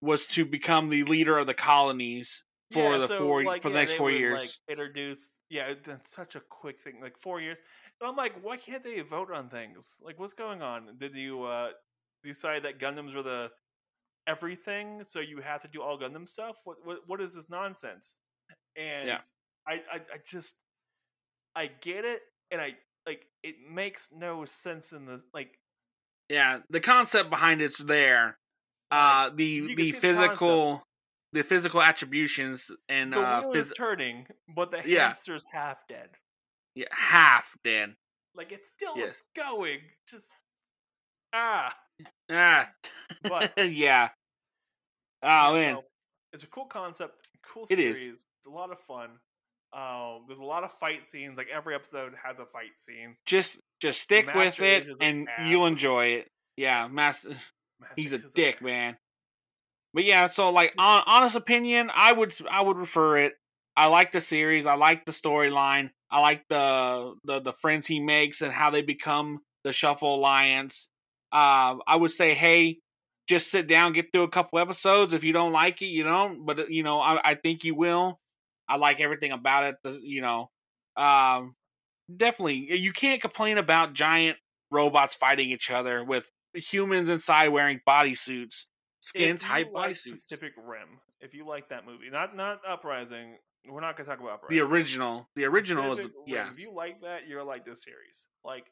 [0.02, 3.70] was to become the leader of the colonies for Yeah, the so, four like, for
[3.70, 4.32] the yeah, next four would, years.
[4.32, 7.02] Like, introduce, yeah, it- that's such a quick thing.
[7.02, 7.58] Like four years.
[8.00, 10.00] And I'm like, why can't they vote on things?
[10.02, 10.98] Like, what's going on?
[10.98, 11.74] Did you uh
[12.24, 13.52] decide that Gundams were the
[14.28, 16.58] everything, so you have to do all Gundam stuff?
[16.64, 18.18] What what what is this nonsense?
[18.78, 19.10] And
[19.68, 20.56] I, I I just
[21.56, 25.58] I get it, and I like it makes no sense in the like
[26.30, 28.38] Yeah, the concept behind it's there.
[28.92, 30.84] Uh the the see the physical
[31.34, 35.08] the physical attributions and the uh wheel phys- is turning, but the Yeah.
[35.08, 36.10] hamster's half dead.
[36.76, 37.96] yeah, half dead.
[38.36, 39.24] Like it's still Yes.
[39.36, 39.80] going.
[40.10, 40.32] Just
[41.34, 41.76] ah.
[42.30, 42.70] Ah.
[43.24, 44.10] But yeah.
[45.24, 45.76] Oh man.
[45.76, 45.84] so
[46.34, 48.06] it's a cool concept, cool series.
[48.06, 49.10] It's a lot of fun.
[49.74, 51.38] Um, there's a lot of fight scenes.
[51.38, 53.16] Like every episode has a fight scene.
[53.26, 56.28] Just just stick with it is and you'll enjoy it.
[56.58, 57.30] Yeah, Master
[57.80, 58.98] Master he's a dick, man.
[59.94, 63.34] But yeah, so like on, honest opinion, I would I would refer it.
[63.76, 64.66] I like the series.
[64.66, 65.92] I like the storyline.
[66.10, 70.90] I like the the the friends he makes and how they become the Shuffle Alliance.
[71.32, 72.80] Uh, I would say, hey,
[73.28, 75.14] just sit down, get through a couple episodes.
[75.14, 76.46] If you don't like it, you don't.
[76.46, 78.20] But uh, you know, I, I think you will.
[78.68, 79.76] I like everything about it.
[79.84, 80.50] The, you know,
[80.96, 81.56] um,
[82.14, 84.38] definitely, you can't complain about giant
[84.70, 88.66] robots fighting each other with humans inside wearing bodysuits,
[89.00, 90.12] skin tight like bodysuits.
[90.12, 91.00] Pacific Rim.
[91.20, 93.38] If you like that movie, not not Uprising.
[93.70, 94.72] We're not gonna talk about The Uprising.
[94.72, 97.84] original, the original is the, Pacific Rim, yeah, If you like that, you're like this
[97.84, 98.26] series.
[98.44, 98.66] Like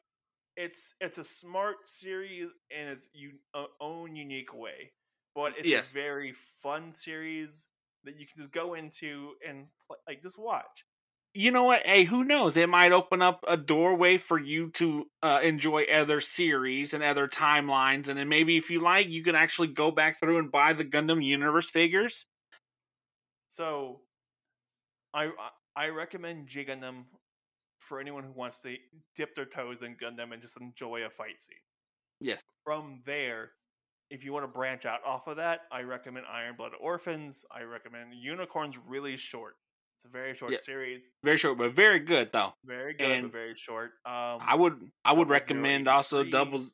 [0.56, 4.92] it's it's a smart series in its u- uh, own unique way,
[5.34, 5.90] but it's Yes.
[5.90, 6.32] a very
[6.62, 7.68] fun series
[8.04, 9.68] that you can just go into and
[10.06, 10.84] like just watch.
[11.32, 11.86] you know what?
[11.86, 12.56] Hey, who knows?
[12.56, 17.28] It might open up a doorway for you to uh, enjoy other series and other
[17.28, 20.72] timelines, and then maybe if you like, you can actually go back through and buy
[20.72, 22.26] the Gundam Universe figures.
[23.48, 24.06] So,
[25.14, 27.06] I I- recommend G Gundam
[27.90, 28.76] for anyone who wants to
[29.16, 31.56] dip their toes in Gundam and just enjoy a fight scene.
[32.20, 32.40] Yes.
[32.64, 33.50] From there,
[34.10, 37.44] if you want to branch out off of that, I recommend Iron Blood Orphans.
[37.50, 38.78] I recommend Unicorns.
[38.78, 39.56] Really short.
[39.96, 40.58] It's a very short Yeah.
[40.58, 41.10] series.
[41.24, 42.54] Very short, but very good though.
[42.64, 43.90] Very good, And but very short.
[44.06, 46.30] Um, I would I would Zero recommend also 83.
[46.30, 46.72] doubles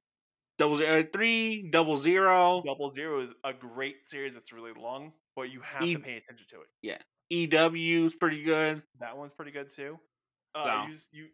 [0.59, 4.35] double zero three double zero Double Zero is a great series.
[4.35, 6.69] It's really long, but you have E- to pay attention to it.
[6.83, 6.99] Yeah,
[7.31, 8.83] EW is pretty good.
[9.01, 9.99] That one's pretty good too.
[10.57, 11.27] Uh, So- you, s- you,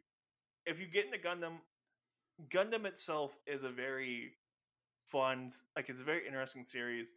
[0.67, 1.59] if you get into Gundam,
[2.49, 4.33] Gundam itself is a very
[5.09, 7.15] fun, like it's a very interesting series,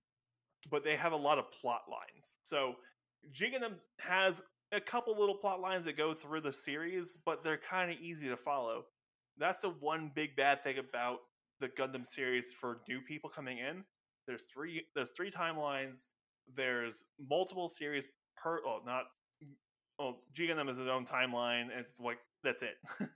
[0.69, 2.33] but they have a lot of plot lines.
[2.43, 2.75] So
[3.33, 7.91] Gundam has a couple little plot lines that go through the series, but they're kind
[7.91, 8.85] of easy to follow.
[9.37, 11.19] That's the one big bad thing about
[11.59, 13.83] the Gundam series for new people coming in.
[14.27, 14.85] There's three.
[14.95, 16.07] There's three timelines.
[16.55, 18.59] There's multiple series per.
[18.65, 19.05] Oh, not
[19.99, 21.67] well, G Gundam is its own timeline.
[21.77, 22.77] It's like that's it.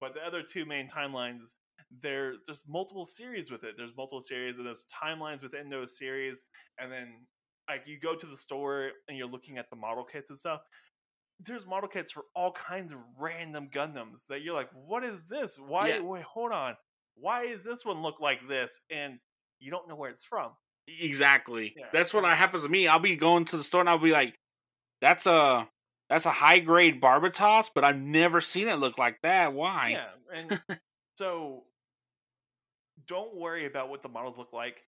[0.00, 1.54] but the other two main timelines,
[2.02, 3.74] there there's multiple series with it.
[3.76, 6.44] There's multiple series and there's timelines within those series.
[6.78, 7.08] And then
[7.68, 10.60] like you go to the store and you're looking at the model kits and stuff.
[11.40, 15.58] There's model kits for all kinds of random Gundams that you're like, what is this?
[15.58, 15.88] Why?
[15.88, 16.00] Yeah.
[16.00, 16.76] Wait, hold on.
[17.14, 18.80] Why does this one look like this?
[18.90, 19.18] And
[19.58, 20.52] you don't know where it's from.
[21.00, 21.74] Exactly.
[21.76, 22.86] Yeah, That's what happens to me.
[22.86, 24.34] I'll be going to the store and I'll be like,
[25.00, 25.68] "That's a
[26.12, 29.52] that's a high grade Barbatos, but I've never seen it look like that.
[29.54, 30.60] Why?" Yeah, and
[31.16, 31.64] so
[33.06, 34.82] don't worry about what the models look like.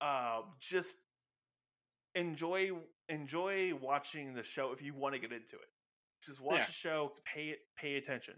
[0.00, 0.98] Uh, just
[2.14, 2.70] enjoy
[3.08, 5.68] enjoy watching the show if you want to get into it.
[6.26, 6.66] Just watch Yeah.
[6.66, 8.34] the show, pay it, pay attention.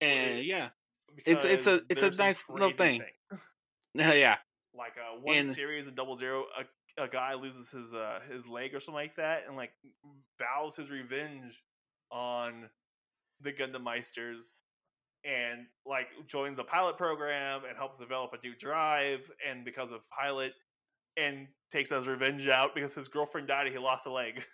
[0.00, 0.70] And yeah,
[1.24, 3.02] It's- it's a- it's a nice little thing.
[3.94, 4.38] yeah,
[4.74, 6.46] Like uh, one And- series in Double Zero,
[6.98, 9.72] a, guy loses his uh, his leg or something like that, and like
[10.38, 11.62] vows his revenge
[12.10, 12.68] on
[13.40, 14.52] the Gundam Meisters,
[15.24, 20.00] and like joins the pilot program and helps develop a new drive, and because of
[20.10, 20.52] pilot,
[21.18, 24.44] and takes his revenge out because his girlfriend died and he lost a leg.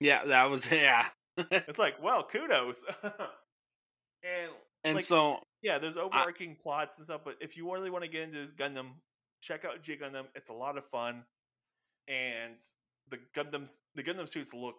[0.00, 0.24] yeah.
[0.24, 1.06] That was yeah.
[1.50, 2.84] it's like, well, kudos.
[3.02, 4.50] and
[4.84, 8.10] and Like, so yeah, there's overarching plots and stuff, but if you really want to
[8.10, 8.90] get into Gundam,
[9.40, 10.24] check out G Gundam.
[10.34, 11.22] It's a lot of fun,
[12.08, 12.54] and
[13.10, 14.76] the Gundams, the Gundam suits look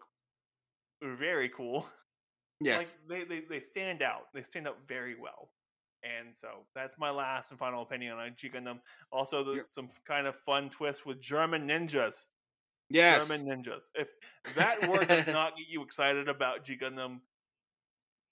[1.01, 1.87] very cool.
[2.61, 4.27] yes, Like they, they they stand out.
[4.33, 5.49] They stand out very well.
[6.03, 8.79] And so that's my last and final opinion on G Gundam.
[9.11, 9.65] Also, the, Yep.
[9.69, 12.25] some kind of fun twist with German ninjas.
[12.89, 13.27] Yes.
[13.29, 13.85] German ninjas.
[13.95, 14.09] If
[14.55, 17.21] that word does not get you excited about G Gundam,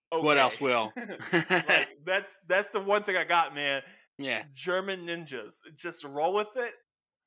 [0.09, 0.91] What else will?
[1.31, 3.81] like that's that's the one thing I got, man.
[4.17, 4.43] yeah.
[4.53, 5.59] German ninjas.
[5.77, 6.73] Just roll with it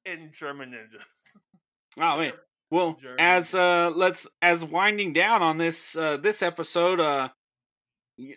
[0.05, 1.41] in German ninjas.
[2.01, 2.33] Oh man.
[2.71, 7.29] Well, as uh let's as winding down on this uh this episode uh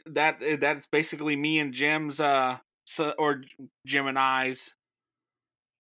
[0.08, 3.42] that uh, that's basically me and Jim's uh so, or
[3.86, 4.74] Jim and I's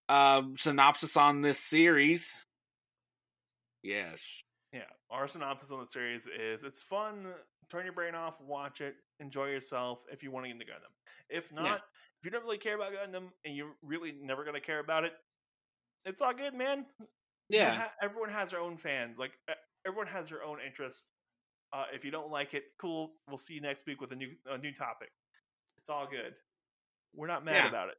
[0.10, 2.46] uh synopsis on this series.
[3.84, 4.22] Yes.
[4.74, 7.28] Yeah, our synopsis on the series is it's fun.
[7.70, 10.94] Turn your brain off, watch it, enjoy yourself if you want to get into Gundam.
[11.30, 11.76] If not, Yeah.
[11.76, 15.14] if you don't really care about Gundam and you're really never gonna care about it,
[16.06, 16.86] it's all good, man.
[17.50, 17.74] Yeah.
[17.76, 19.18] ha- everyone has their own fans.
[19.18, 19.32] Like
[19.86, 21.06] everyone has their own interest.
[21.74, 23.12] Uh, if you don't like it, cool.
[23.28, 25.10] We'll see you next week with a new a new topic.
[25.78, 26.34] It's all good.
[27.16, 27.68] We're not mad Yeah.
[27.70, 27.96] about it.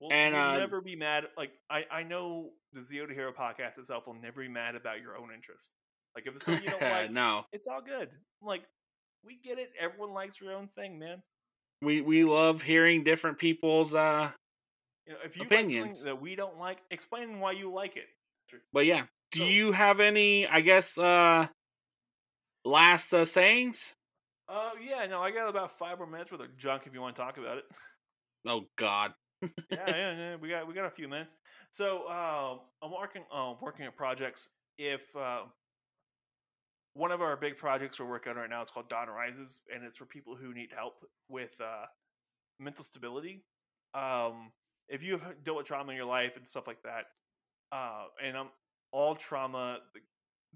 [0.00, 1.24] We'll, And, we'll uh, never be mad.
[1.36, 5.00] Like I, I know the Zeo to Hero podcast itself will never be mad about
[5.00, 5.70] your own interest.
[6.14, 7.44] Like if it's something you don't like, no.
[7.52, 8.10] it's all good.
[8.42, 8.62] Like
[9.24, 9.70] we get it.
[9.80, 11.22] Everyone likes their own thing, man.
[11.82, 14.30] We we love hearing different people's uh
[15.06, 15.98] You know, if you like Opinions.
[16.00, 18.06] something that we don't like, explain why you like it.
[18.72, 19.04] but yeah.
[19.32, 21.46] Do So- you have any I guess uh
[22.64, 23.94] last uh, sayings?
[24.48, 27.16] Uh, yeah, no, I got about five more minutes worth of junk if you want
[27.16, 27.64] to talk about it.
[28.46, 29.12] Oh god.
[29.42, 29.48] yeah,
[29.88, 31.34] yeah, yeah, we got we got a few minutes.
[31.70, 34.48] So uh, I'm working uh, working on projects.
[34.78, 35.42] If uh,
[36.94, 39.84] one of our big projects we're working on right now is called Dawn Rises, and
[39.84, 41.86] it's for people who need help with uh,
[42.60, 43.42] mental stability.
[43.94, 44.52] Um,
[44.88, 47.06] if you've dealt with trauma in your life and stuff like that,
[47.72, 48.48] uh, and um,
[48.92, 49.78] all trauma,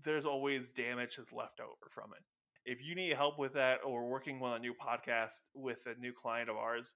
[0.02, 2.22] there's always damage that's left over from it.
[2.64, 6.12] If you need help with that, or working on a new podcast with a new
[6.12, 6.94] client of ours,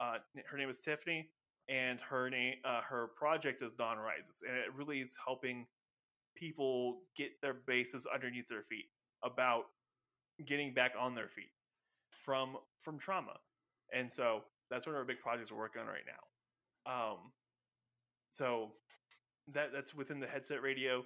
[0.00, 1.28] uh, her name is Tiffany,
[1.68, 5.66] and her name, uh, her project is Dawn Rises, and it really is helping
[6.34, 8.86] people get their bases underneath their feet
[9.22, 9.64] about
[10.44, 11.52] getting back on their feet
[12.10, 13.38] from from trauma,
[13.92, 16.31] and so that's one of our big projects we're working on right now.
[16.86, 17.18] Um,
[18.30, 18.72] so
[19.52, 21.04] that that's within the headset radio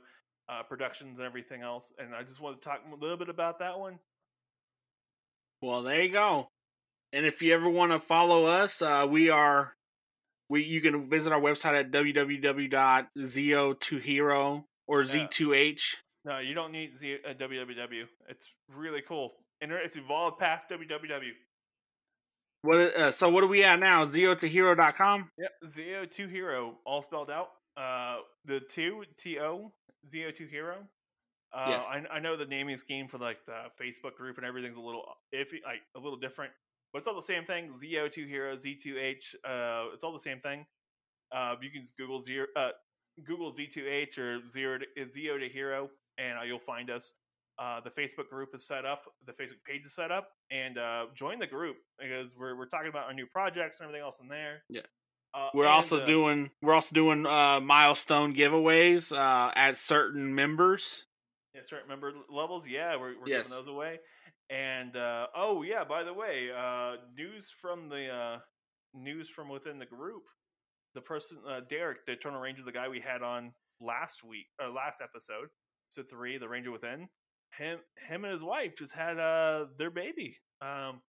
[0.48, 3.58] uh, productions and everything else, and I just want to talk a little bit about
[3.58, 3.98] that one.
[5.62, 6.48] Well, there you go.
[7.12, 9.74] And if you ever want to follow us, uh, we are
[10.48, 15.06] we you can visit our website at www.zeo2hero or Yeah.
[15.06, 15.96] Z2H.
[16.24, 18.08] No, you don't need Z- uh, www.
[18.28, 21.32] It's really cool, and it's evolved past www.
[22.62, 24.04] What uh, so what are we at now?
[24.04, 25.30] Zeo2hero.com?
[25.38, 27.50] Yep, Zeo2 Hero, all spelled out.
[27.76, 29.72] Uh, the two T O
[30.12, 30.78] Zeo2 Hero.
[31.52, 31.84] Uh, Yes.
[31.90, 35.04] I, I know the naming scheme for like the Facebook group and everything's a little
[35.34, 36.52] iffy, like a little different,
[36.92, 37.72] but it's all the same thing.
[37.72, 39.34] Zeo2 Hero, Z2H.
[39.44, 40.66] Uh, it's all the same thing.
[41.32, 42.70] Uh, you can just Google zero, uh,
[43.24, 47.14] Google Z2H or zero to, Zeo to Hero, and uh, you'll find us.
[47.58, 51.06] Uh, the Facebook group is set up, the Facebook page is set up, and uh,
[51.14, 54.28] join the group because we're we're talking about our new projects and everything else in
[54.28, 54.62] there.
[54.68, 54.82] Yeah.
[55.34, 60.34] Uh, We're and, also uh, doing we're also doing uh milestone giveaways uh at certain
[60.34, 61.04] members.
[61.54, 62.66] Yeah, certain member levels.
[62.66, 63.48] Yeah, we're, we're Yes.
[63.48, 63.98] giving those away.
[64.50, 68.38] And uh, oh yeah, by the way, uh, news from the uh,
[68.94, 70.22] news from within the group.
[70.94, 74.68] The person, uh, Derek, the Eternal Ranger, the guy we had on last week or
[74.68, 75.48] last episode,
[75.90, 77.08] episode three, the Ranger Within.
[77.58, 77.78] Him,
[78.08, 80.36] him, and his wife just had uh, their baby.
[80.60, 81.00] Um,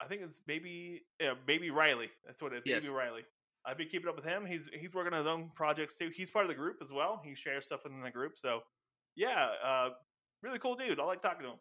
[0.00, 2.10] I think it's baby, yeah, baby Riley.
[2.26, 2.62] That's what it is.
[2.66, 2.82] Yes.
[2.82, 3.22] Baby Riley.
[3.66, 4.46] I've been keeping up with him.
[4.46, 6.10] He's he's working on his own projects too.
[6.14, 7.20] He's part of the group as well.
[7.24, 8.38] He shares stuff within the group.
[8.38, 8.60] So
[9.16, 9.88] yeah, uh,
[10.42, 11.00] really cool dude.
[11.00, 11.58] I like talking to him.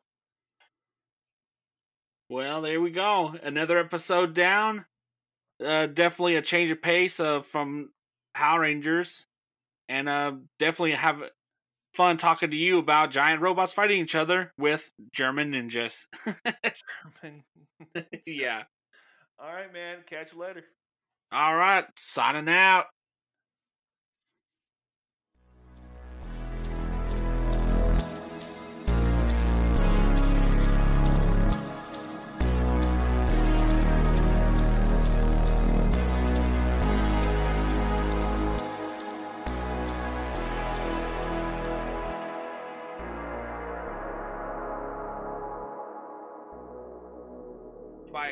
[2.30, 3.36] Well, there we go.
[3.41, 4.86] Another episode down.
[5.63, 7.89] Uh, definitely a change of pace uh, from
[8.34, 9.26] Power Rangers,
[9.89, 11.24] and uh, definitely have
[11.97, 16.05] fun talking to you about giant robots fighting each other with German ninjas.
[17.23, 17.43] Sherman.
[18.27, 18.63] yeah.
[19.39, 19.97] All right, man.
[20.07, 20.63] Catch you later.
[21.31, 21.85] All right.
[21.97, 22.85] Signing out.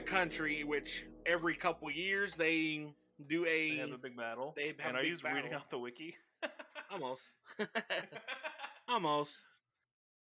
[0.06, 2.88] Country which every couple years they
[3.28, 4.54] do a, They have a big battle.
[4.56, 5.58] they have and a I big was reading battle.
[5.58, 6.16] off the wiki.
[6.92, 7.32] almost
[8.88, 9.42] almost